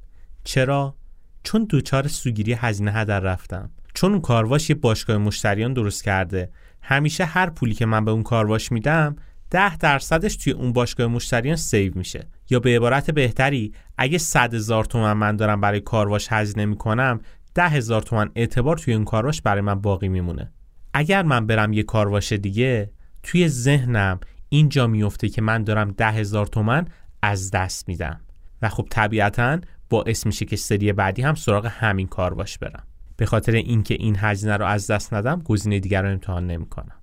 چرا؟ 0.44 0.96
چون 1.42 1.64
دوچار 1.64 2.08
سوگیری 2.08 2.52
هزینه 2.52 2.92
هدر 2.92 3.20
رفتم. 3.20 3.70
چون 3.94 4.20
کارواش 4.20 4.70
یه 4.70 4.76
باشگاه 4.76 5.18
مشتریان 5.18 5.72
درست 5.72 6.04
کرده. 6.04 6.50
همیشه 6.82 7.24
هر 7.24 7.50
پولی 7.50 7.74
که 7.74 7.86
من 7.86 8.04
به 8.04 8.10
اون 8.10 8.22
کارواش 8.22 8.72
میدم 8.72 9.16
ده 9.50 9.76
درصدش 9.76 10.36
توی 10.36 10.52
اون 10.52 10.72
باشگاه 10.72 11.06
مشتریان 11.06 11.56
سیو 11.56 11.92
میشه. 11.94 12.28
یا 12.50 12.60
به 12.60 12.76
عبارت 12.76 13.10
بهتری 13.10 13.72
اگه 13.98 14.18
100 14.18 14.54
هزار 14.54 14.84
تومن 14.84 15.12
من 15.12 15.36
دارم 15.36 15.60
برای 15.60 15.80
کارواش 15.80 16.26
هزینه 16.30 16.66
می‌کنم 16.66 17.20
ده 17.54 17.68
هزار 17.68 18.02
تومن 18.02 18.30
اعتبار 18.34 18.78
توی 18.78 18.94
اون 18.94 19.04
کارواش 19.04 19.42
برای 19.42 19.60
من 19.60 19.80
باقی 19.80 20.08
میمونه. 20.08 20.52
اگر 20.94 21.22
من 21.22 21.46
برم 21.46 21.72
یه 21.72 21.82
کارواش 21.82 22.32
دیگه 22.32 22.90
توی 23.22 23.48
ذهنم 23.48 24.20
اینجا 24.48 24.86
میفته 24.86 25.28
که 25.28 25.42
من 25.42 25.64
دارم 25.64 25.90
ده 25.90 26.10
هزار 26.10 26.46
تومن 26.46 26.84
از 27.22 27.50
دست 27.50 27.88
میدم. 27.88 28.20
و 28.62 28.68
خب 28.68 28.86
طبیعتا 28.90 29.58
باعث 29.90 30.26
میشه 30.26 30.44
که 30.44 30.56
سری 30.56 30.92
بعدی 30.92 31.22
هم 31.22 31.34
سراغ 31.34 31.66
همین 31.66 32.06
کارواش 32.06 32.58
برم. 32.58 32.86
به 33.16 33.26
خاطر 33.26 33.52
اینکه 33.52 33.94
این 33.94 34.16
هزینه 34.18 34.56
رو 34.56 34.64
از 34.64 34.90
دست 34.90 35.14
ندم 35.14 35.42
گزینه 35.44 35.80
دیگر 35.80 36.02
رو 36.02 36.10
امتحان 36.10 36.46
نمی‌کنم. 36.46 36.96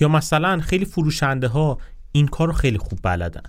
یا 0.00 0.08
مثلا 0.08 0.60
خیلی 0.60 0.84
فروشنده 0.84 1.48
ها 1.48 1.78
این 2.12 2.26
کار 2.26 2.48
رو 2.48 2.54
خیلی 2.54 2.78
خوب 2.78 2.98
بلدن. 3.02 3.42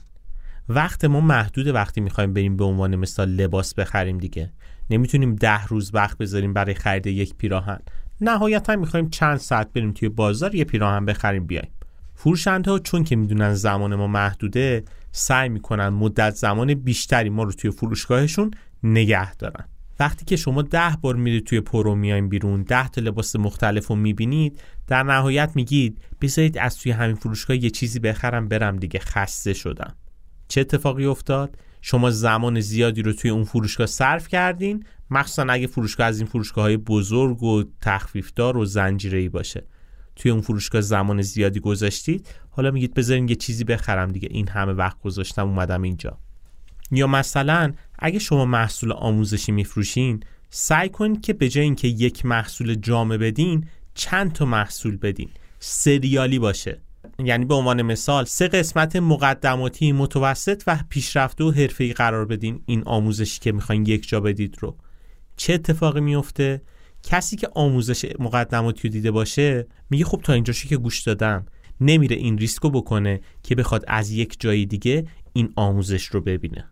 وقت 0.69 1.05
ما 1.05 1.21
محدود 1.21 1.67
وقتی 1.67 2.01
می‌خوایم 2.01 2.33
بریم 2.33 2.57
به 2.57 2.63
عنوان 2.63 2.95
مثال 2.95 3.29
لباس 3.29 3.73
بخریم 3.73 4.17
دیگه. 4.17 4.51
نمی‌تونیم 4.89 5.35
ده 5.35 5.65
روز 5.65 5.91
وقت 5.93 6.17
بذاریم 6.17 6.53
برای 6.53 6.73
خرید 6.73 7.07
یک 7.07 7.35
پیراهن. 7.35 7.79
نهایتا 8.21 8.75
می‌خوایم 8.75 9.09
چند 9.09 9.37
ساعت 9.37 9.73
بریم 9.73 9.91
توی 9.91 10.09
بازار 10.09 10.55
یه 10.55 10.63
پیراهن 10.63 11.05
بخریم 11.05 11.45
بیایم. 11.45 11.71
فروشنده 12.15 12.71
ها 12.71 12.79
چون 12.79 13.03
که 13.03 13.15
می‌دونن 13.15 13.53
زمان 13.53 13.95
ما 13.95 14.07
محدوده 14.07 14.83
سعی 15.11 15.49
می‌کنن 15.49 15.89
مدت 15.89 16.35
زمان 16.35 16.73
بیشتری 16.73 17.29
ما 17.29 17.43
رو 17.43 17.51
توی 17.51 17.71
فروشگاهشون 17.71 18.51
نگه 18.83 19.35
دارن. 19.35 19.65
وقتی 19.99 20.25
که 20.25 20.35
شما 20.35 20.61
ده 20.61 20.97
بار 21.01 21.15
میرید 21.15 21.45
توی 21.45 21.61
پرو 21.61 21.95
میایم 21.95 22.29
بیرون 22.29 22.63
ده 22.63 22.87
تا 22.87 23.01
لباس 23.01 23.35
مختلف 23.35 23.87
رو 23.87 23.95
می‌بینید 23.95 24.61
در 24.87 25.03
نهایت 25.03 25.51
میگید 25.55 25.97
بذارید 26.21 26.57
از 26.57 26.77
توی 26.77 26.91
همین 26.91 27.15
فروشگاه 27.15 27.57
یه 27.57 27.69
چیزی 27.69 27.99
بخرم 27.99 28.47
برم 28.47 28.77
دیگه 28.77 28.99
خسته 28.99 29.53
شدم. 29.53 29.95
چه 30.47 30.61
اتفاقی 30.61 31.05
افتاد؟ 31.05 31.57
شما 31.81 32.11
زمان 32.11 32.59
زیادی 32.59 33.01
رو 33.01 33.13
توی 33.13 33.31
اون 33.31 33.43
فروشگاه 33.43 33.87
صرف 33.87 34.27
کردین 34.27 34.83
مخصوصا 35.09 35.45
اگه 35.49 35.67
فروشگاه 35.67 36.07
از 36.07 36.19
این 36.19 36.27
فروشگاه 36.27 36.63
های 36.63 36.77
بزرگ 36.77 37.43
و 37.43 37.63
تخفیفدار 37.81 38.57
و 38.57 38.65
زنجیره‌ای 38.65 39.29
باشه. 39.29 39.67
توی 40.15 40.31
اون 40.31 40.41
فروشگاه 40.41 40.81
زمان 40.81 41.21
زیادی 41.21 41.59
گذاشتید 41.59 42.27
حالا 42.49 42.71
میگید 42.71 42.93
بذارین 42.93 43.29
یه 43.29 43.35
چیزی 43.35 43.63
بخرم 43.63 44.11
دیگه 44.11 44.27
این 44.31 44.47
همه 44.47 44.73
وقت 44.73 44.99
گذاشتم 44.99 45.47
اومدم 45.47 45.81
اینجا. 45.81 46.17
یا 46.91 47.07
مثلا 47.07 47.73
اگه 47.99 48.19
شما 48.19 48.45
محصول 48.45 48.91
آموزشی 48.91 49.51
میفروشین 49.51 50.23
سعی 50.49 50.89
کنید 50.89 51.21
که 51.21 51.33
به 51.33 51.49
جای 51.49 51.63
اینکه 51.63 51.87
یک 51.87 52.25
محصول 52.25 52.75
جامع 52.75 53.17
بدین 53.17 53.67
چند 53.93 54.33
تا 54.33 54.45
محصول 54.45 54.97
بدین. 54.97 55.29
سریالی 55.59 56.39
باشه. 56.39 56.81
یعنی 57.19 57.45
به 57.45 57.53
عنوان 57.53 57.81
مثال 57.81 58.25
سه 58.25 58.47
قسمت 58.47 58.95
مقدماتی 58.95 59.91
متوسط 59.91 60.63
و 60.67 60.79
پیشرفته 60.89 61.43
و 61.43 61.51
حرفه‌ای 61.51 61.93
قرار 61.93 62.25
بدین 62.25 62.61
این 62.65 62.83
آموزشی 62.85 63.39
که 63.39 63.51
می‌خواین 63.51 63.85
یک 63.85 64.07
جا 64.07 64.19
بدید 64.19 64.57
رو. 64.59 64.77
چه 65.37 65.53
اتفاقی 65.53 66.01
میفته 66.01 66.61
کسی 67.03 67.35
که 67.35 67.49
آموزش 67.55 68.05
مقدماتی 68.19 68.87
رو 68.87 68.91
دیده 68.93 69.11
باشه 69.11 69.67
میگه 69.89 70.05
خب 70.05 70.21
تا 70.23 70.33
اینجاشی 70.33 70.67
که 70.67 70.77
گوش 70.77 71.01
دادم. 71.01 71.45
نمیره 71.81 72.15
این 72.15 72.37
ریسکو 72.37 72.69
بکنه 72.69 73.21
که 73.43 73.55
بخواد 73.55 73.83
از 73.87 74.11
یک 74.11 74.35
جای 74.39 74.65
دیگه 74.65 75.07
این 75.33 75.53
آموزش 75.55 76.05
رو 76.05 76.21
ببینه. 76.21 76.69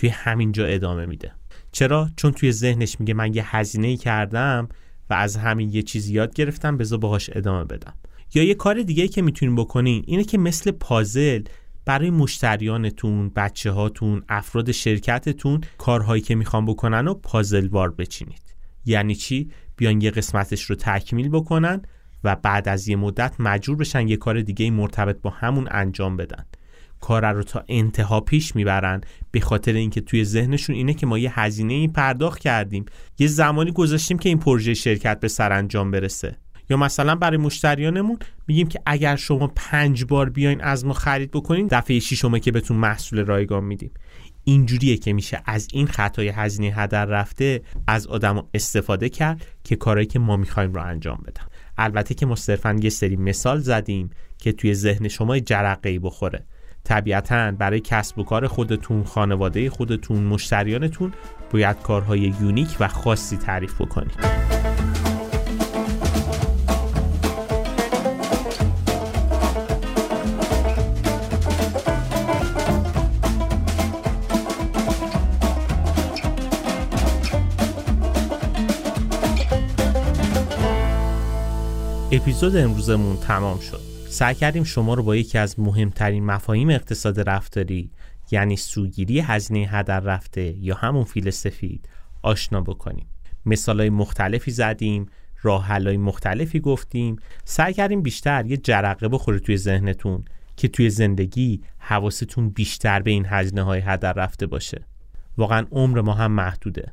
توی 0.00 0.08
همین 0.08 0.52
جا 0.52 0.66
ادامه 0.66 1.06
میده 1.06 1.32
چرا 1.72 2.10
چون 2.16 2.32
توی 2.32 2.52
ذهنش 2.52 3.00
میگه 3.00 3.14
من 3.14 3.34
یه 3.34 3.56
هزینه 3.56 3.96
کردم 3.96 4.68
و 5.10 5.14
از 5.14 5.36
همین 5.36 5.70
یه 5.70 5.82
چیز 5.82 6.08
یاد 6.08 6.34
گرفتم 6.34 6.76
بذار 6.76 6.98
باهاش 6.98 7.30
ادامه 7.32 7.64
بدم 7.64 7.94
یا 8.34 8.44
یه 8.44 8.54
کار 8.54 8.82
دیگه 8.82 9.08
که 9.08 9.22
می‌تونین 9.22 9.56
بکنین 9.56 10.04
اینه 10.06 10.24
که 10.24 10.38
مثل 10.38 10.70
پازل 10.70 11.42
برای 11.84 12.10
مشتریانتون، 12.10 13.28
بچه 13.36 13.70
هاتون، 13.70 14.22
افراد 14.28 14.72
شرکتتون 14.72 15.60
کارهایی 15.78 16.22
که 16.22 16.34
می‌خوان 16.34 16.66
بکنن 16.66 17.08
و 17.08 17.14
پازل 17.14 17.68
وار 17.68 17.90
بچینید. 17.90 18.54
یعنی 18.84 19.14
چی؟ 19.14 19.50
بیان 19.76 20.00
یه 20.00 20.10
قسمتش 20.10 20.62
رو 20.62 20.76
تکمیل 20.76 21.28
بکنن 21.28 21.82
و 22.24 22.36
بعد 22.36 22.68
از 22.68 22.88
یه 22.88 22.96
مدت 22.96 23.34
مجبور 23.38 23.76
بشن 23.76 24.08
یه 24.08 24.16
کار 24.16 24.40
دیگه 24.40 24.70
مرتبط 24.70 25.20
با 25.22 25.30
همون 25.30 25.68
انجام 25.70 26.16
بدن. 26.16 26.44
کار 27.00 27.32
رو 27.32 27.42
تا 27.42 27.64
انتها 27.68 28.20
پیش 28.20 28.56
می‌برن 28.56 29.00
به 29.30 29.40
خاطر 29.40 29.72
اینکه 29.72 30.00
توی 30.00 30.24
ذهنشون 30.24 30.76
اینه 30.76 30.94
که 30.94 31.06
ما 31.06 31.18
یه 31.18 31.40
هزینه 31.40 31.72
این 31.72 31.92
پرداخت 31.92 32.38
کردیم. 32.38 32.84
یه 33.18 33.26
زمانی 33.26 33.72
گذاشتیم 33.72 34.18
که 34.18 34.28
این 34.28 34.38
پروژه 34.38 34.74
شرکت 34.74 35.20
به 35.20 35.28
سرانجام 35.28 35.90
برسه. 35.90 36.36
یا 36.70 36.76
مثلا 36.76 37.14
برای 37.14 37.36
مشتریانمون 37.36 38.18
میگیم 38.46 38.68
که 38.68 38.80
اگر 38.86 39.16
شما 39.16 39.52
پنج 39.56 40.04
بار 40.04 40.30
بیاین 40.30 40.60
از 40.60 40.84
ما 40.84 40.92
خرید 40.92 41.30
بکنین 41.30 41.68
دفعه 41.70 41.98
شما 41.98 42.38
که 42.38 42.52
بهتون 42.52 42.76
محصول 42.76 43.24
رایگان 43.24 43.64
میدیم. 43.64 43.90
اینجوریه 44.44 44.96
که 44.96 45.12
میشه 45.12 45.42
از 45.44 45.68
این 45.72 45.86
خطای 45.86 46.28
هزینه 46.28 46.66
هدر 46.76 47.04
رفته 47.04 47.62
از 47.86 48.06
آدم 48.06 48.46
استفاده 48.54 49.08
کرد 49.08 49.46
که 49.64 49.76
کارهایی 49.76 50.06
که 50.06 50.18
ما 50.18 50.36
می‌خوایم 50.36 50.72
رو 50.72 50.82
انجام 50.82 51.18
بدن. 51.26 51.44
البته 51.78 52.14
که 52.14 52.26
ما 52.26 52.34
صرفا 52.34 52.76
یه 52.82 52.90
سری 52.90 53.16
مثال 53.16 53.58
زدیم 53.58 54.10
که 54.38 54.52
توی 54.52 54.74
ذهن 54.74 55.08
شما 55.08 55.38
جرقه 55.38 55.98
بخوره. 55.98 56.46
طبیعتا 56.84 57.50
برای 57.50 57.80
کسب 57.80 58.18
و 58.18 58.24
کار 58.24 58.46
خودتون 58.46 59.04
خانواده 59.04 59.70
خودتون 59.70 60.22
مشتریانتون 60.22 61.12
باید 61.52 61.82
کارهای 61.82 62.34
یونیک 62.40 62.76
و 62.80 62.88
خاصی 62.88 63.36
تعریف 63.36 63.80
بکنید. 63.80 64.50
اپیزود 82.12 82.56
امروزمون 82.56 83.16
تمام 83.16 83.60
شد. 83.60 83.99
سعی 84.10 84.34
کردیم 84.34 84.64
شما 84.64 84.94
رو 84.94 85.02
با 85.02 85.16
یکی 85.16 85.38
از 85.38 85.60
مهمترین 85.60 86.24
مفاهیم 86.24 86.70
اقتصاد 86.70 87.28
رفتاری 87.28 87.90
یعنی 88.30 88.56
سوگیری 88.56 89.20
هزینه 89.20 89.68
هدر 89.68 90.00
رفته 90.00 90.54
یا 90.58 90.74
همون 90.74 91.04
فیل 91.04 91.30
سفید 91.30 91.88
آشنا 92.22 92.60
بکنیم. 92.60 93.06
مثالای 93.46 93.90
مختلفی 93.90 94.50
زدیم 94.50 95.06
راه 95.42 95.64
حلای 95.64 95.96
مختلفی 95.96 96.60
گفتیم. 96.60 97.16
سعی 97.44 97.74
کردیم 97.74 98.02
بیشتر 98.02 98.46
یه 98.46 98.56
جرقه 98.56 99.08
بخوره 99.08 99.38
توی 99.38 99.56
ذهنتون 99.56 100.24
که 100.56 100.68
توی 100.68 100.90
زندگی 100.90 101.60
حواستون 101.78 102.50
بیشتر 102.50 103.02
به 103.02 103.10
این 103.10 103.26
هزینه 103.28 103.62
های 103.62 103.80
هدر 103.80 104.12
رفته 104.12 104.46
باشه. 104.46 104.86
واقعا 105.38 105.66
عمر 105.72 106.00
ما 106.00 106.14
هم 106.14 106.32
محدوده. 106.32 106.92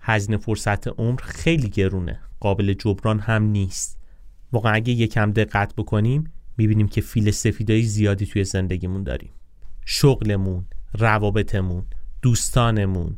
هزینه 0.00 0.36
فرصت 0.36 0.88
عمر 0.88 1.20
خیلی 1.20 1.68
گرونه. 1.68 2.20
قابل 2.40 2.72
جبران 2.72 3.20
هم 3.20 3.42
نیست. 3.42 3.98
واقعا 4.52 4.72
اگه 4.72 4.92
یکم 4.92 5.30
دقت 5.30 5.74
بکنیم 5.76 6.32
می‌بینیم 6.60 6.88
که 6.88 7.00
فیل 7.00 7.30
سفیدای 7.30 7.82
زیادی 7.82 8.26
توی 8.26 8.44
زندگیمون 8.44 9.02
داریم. 9.02 9.30
شغلمون 9.84 10.64
روابطمون 10.98 11.84
دوستانمون 12.22 13.16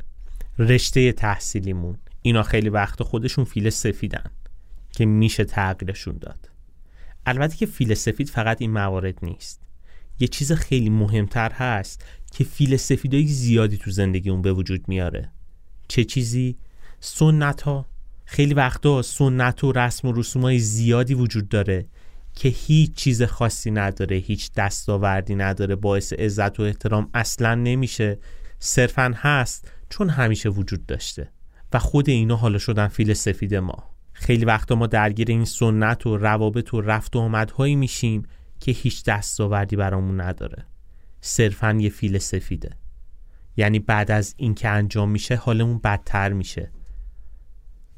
رشته 0.58 1.12
تحصیلیمون 1.12 1.98
اینا 2.22 2.42
خیلی 2.42 2.68
وقت 2.68 3.02
خودشون 3.02 3.44
فیل 3.44 3.70
سفیدن 3.70 4.30
که 4.92 5.06
میشه 5.06 5.44
تغییرشون 5.44 6.18
داد. 6.20 6.50
البته 7.26 7.56
که 7.56 7.66
فیل 7.66 7.94
سفید 7.94 8.28
فقط 8.28 8.62
این 8.62 8.70
موارد 8.70 9.18
نیست. 9.22 9.60
یه 10.20 10.28
چیز 10.28 10.52
خیلی 10.52 10.90
مهمتر 10.90 11.52
هست 11.52 12.04
که 12.32 12.44
فیل 12.44 12.76
سفیدای 12.76 13.26
زیادی 13.26 13.76
تو 13.76 13.90
زندگیمون 13.90 14.42
به 14.42 14.52
وجود 14.52 14.88
میاره. 14.88 15.30
چه 15.88 16.04
چیزی؟ 16.04 16.56
سنت 17.00 17.62
ها 17.62 17.86
خیلی 18.24 18.54
وقتا 18.54 19.02
سنت 19.02 19.64
و 19.64 19.72
رسم 19.72 20.08
و 20.08 20.12
رسوم 20.12 20.42
های 20.42 20.58
زیادی 20.58 21.14
وجود 21.14 21.48
داره 21.48 21.86
که 22.42 22.48
هیچ 22.48 22.94
چیز 22.94 23.22
خاصی 23.22 23.70
نداره 23.70 24.16
هیچ 24.16 24.52
دستاوردی 24.52 25.34
نداره 25.34 25.76
باعث 25.76 26.12
عزت 26.12 26.60
و 26.60 26.62
احترام 26.62 27.10
اصلا 27.14 27.54
نمیشه 27.54 28.18
صرفا 28.58 29.14
هست 29.16 29.72
چون 29.90 30.08
همیشه 30.08 30.48
وجود 30.48 30.86
داشته. 30.86 31.30
و 31.72 31.78
خود 31.78 32.08
اینا 32.08 32.36
حالا 32.36 32.58
شدن 32.58 32.88
فیل 32.88 33.14
سفید 33.14 33.54
ما. 33.54 33.96
خیلی 34.12 34.44
وقتا 34.44 34.74
ما 34.74 34.86
درگیر 34.86 35.30
این 35.30 35.44
سنت 35.44 36.06
و 36.06 36.16
روابط 36.16 36.74
و 36.74 36.80
رفت 36.80 37.16
و 37.16 37.18
آمدهایی 37.18 37.76
میشیم 37.76 38.22
که 38.60 38.72
هیچ 38.72 39.04
دستاوردی 39.04 39.76
برامون 39.76 40.20
نداره. 40.20 40.66
صرفا 41.20 41.72
یه 41.80 41.90
فیل 41.90 42.18
سفیده. 42.18 42.76
یعنی 43.56 43.78
بعد 43.78 44.10
از 44.10 44.34
اینکه 44.36 44.68
انجام 44.68 45.10
میشه 45.10 45.36
حالمون 45.36 45.78
بدتر 45.78 46.32
میشه. 46.32 46.72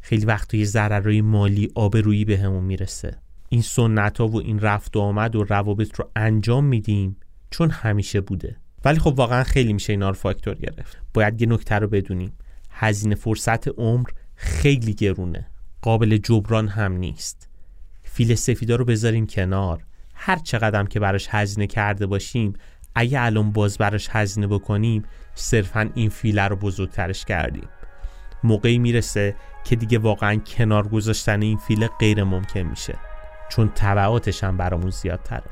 خیلی 0.01 0.26
وقتا 0.26 0.57
یه 0.57 0.64
ضررهای 0.64 1.20
مالی 1.20 1.68
آبرویی 1.74 2.24
بهمون 2.24 2.61
به 2.61 2.66
می‌رسه. 2.66 3.24
این 3.49 3.62
سنت 3.62 4.18
ها 4.18 4.28
و 4.28 4.36
این 4.36 4.61
رفت 4.61 4.97
و 4.97 5.01
آمد 5.01 5.36
و 5.36 5.45
روابط 5.45 5.95
رو 5.95 6.11
انجام 6.16 6.64
میدیم 6.64 7.16
چون 7.51 7.70
همیشه 7.70 8.20
بوده. 8.20 8.57
ولی 8.84 8.99
خب 8.99 9.14
واقعا 9.16 9.45
خیلی 9.45 9.72
میشه 9.72 9.92
اینا 9.92 10.09
رو 10.09 10.14
فاکتور 10.14 10.55
گرفت. 10.55 10.99
باید 11.14 11.42
یه 11.42 11.49
نکته 11.49 11.74
رو 11.74 11.88
بدونیم. 11.88 12.32
هزینه 12.70 13.14
فرصت 13.14 13.68
عمر 13.68 14.09
خیلی 14.34 14.95
گرونه. 14.95 15.47
قابل 15.82 16.16
جبران 16.16 16.68
هم 16.68 16.92
نیست. 16.92 17.49
فیل 18.03 18.34
سفیدا 18.34 18.76
رو 18.76 18.84
بذاریم 18.84 19.26
کنار. 19.26 19.84
هر 20.14 20.36
چقدر 20.36 20.84
که 20.84 21.01
براش 21.01 21.28
هزینه 21.30 21.66
کرده 21.66 22.07
باشیم 22.07 22.53
اگه 22.95 23.20
الان 23.20 23.53
باز 23.53 23.78
براش 23.78 24.09
هزینه 24.11 24.47
بکنیم 24.47 25.03
صرفا 25.34 25.90
این 25.95 26.09
فیله 26.09 26.42
رو 26.42 26.57
بزرگترش 26.57 27.24
کردیم. 27.24 27.68
موقعی 28.45 28.78
می‌رسه 28.78 29.36
که 29.64 29.76
دیگه 29.76 29.99
واقعا 29.99 30.36
کنار 30.36 30.88
گذاشتن 30.88 31.42
این 31.42 31.57
فیله 31.57 31.90
غیر 32.01 32.24
ممکن 32.24 32.61
میشه. 32.61 32.99
چون 33.57 33.70
تبعاتش 33.74 34.44
هم 34.44 34.57
برامون 34.57 34.90
زیادتره. 34.90 35.50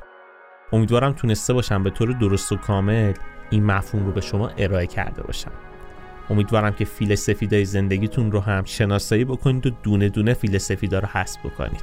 امیدوارم 0.72 1.12
تونسته 1.12 1.52
باشم 1.52 1.82
به 1.82 1.90
طور 1.90 2.12
درست 2.12 2.52
و 2.52 2.56
کامل 2.56 3.12
این 3.50 3.64
مفهوم 3.64 4.06
رو 4.06 4.12
به 4.12 4.20
شما 4.20 4.48
ارائه 4.48 4.86
کرده 4.86 5.22
باشم. 5.22 5.52
امیدوارم 6.30 6.72
که 6.72 6.84
فیل 6.84 7.14
سفیدای 7.14 7.64
زندگیتون 7.64 8.32
رو 8.32 8.40
هم 8.40 8.64
شناسایی 8.64 9.24
بکنید 9.24 9.66
و 9.66 9.70
دونه 9.82 10.08
دونه 10.08 10.34
فیل 10.34 10.58
سفیدا 10.58 10.98
رو 10.98 11.08
حذف 11.12 11.46
بکنید. 11.46 11.82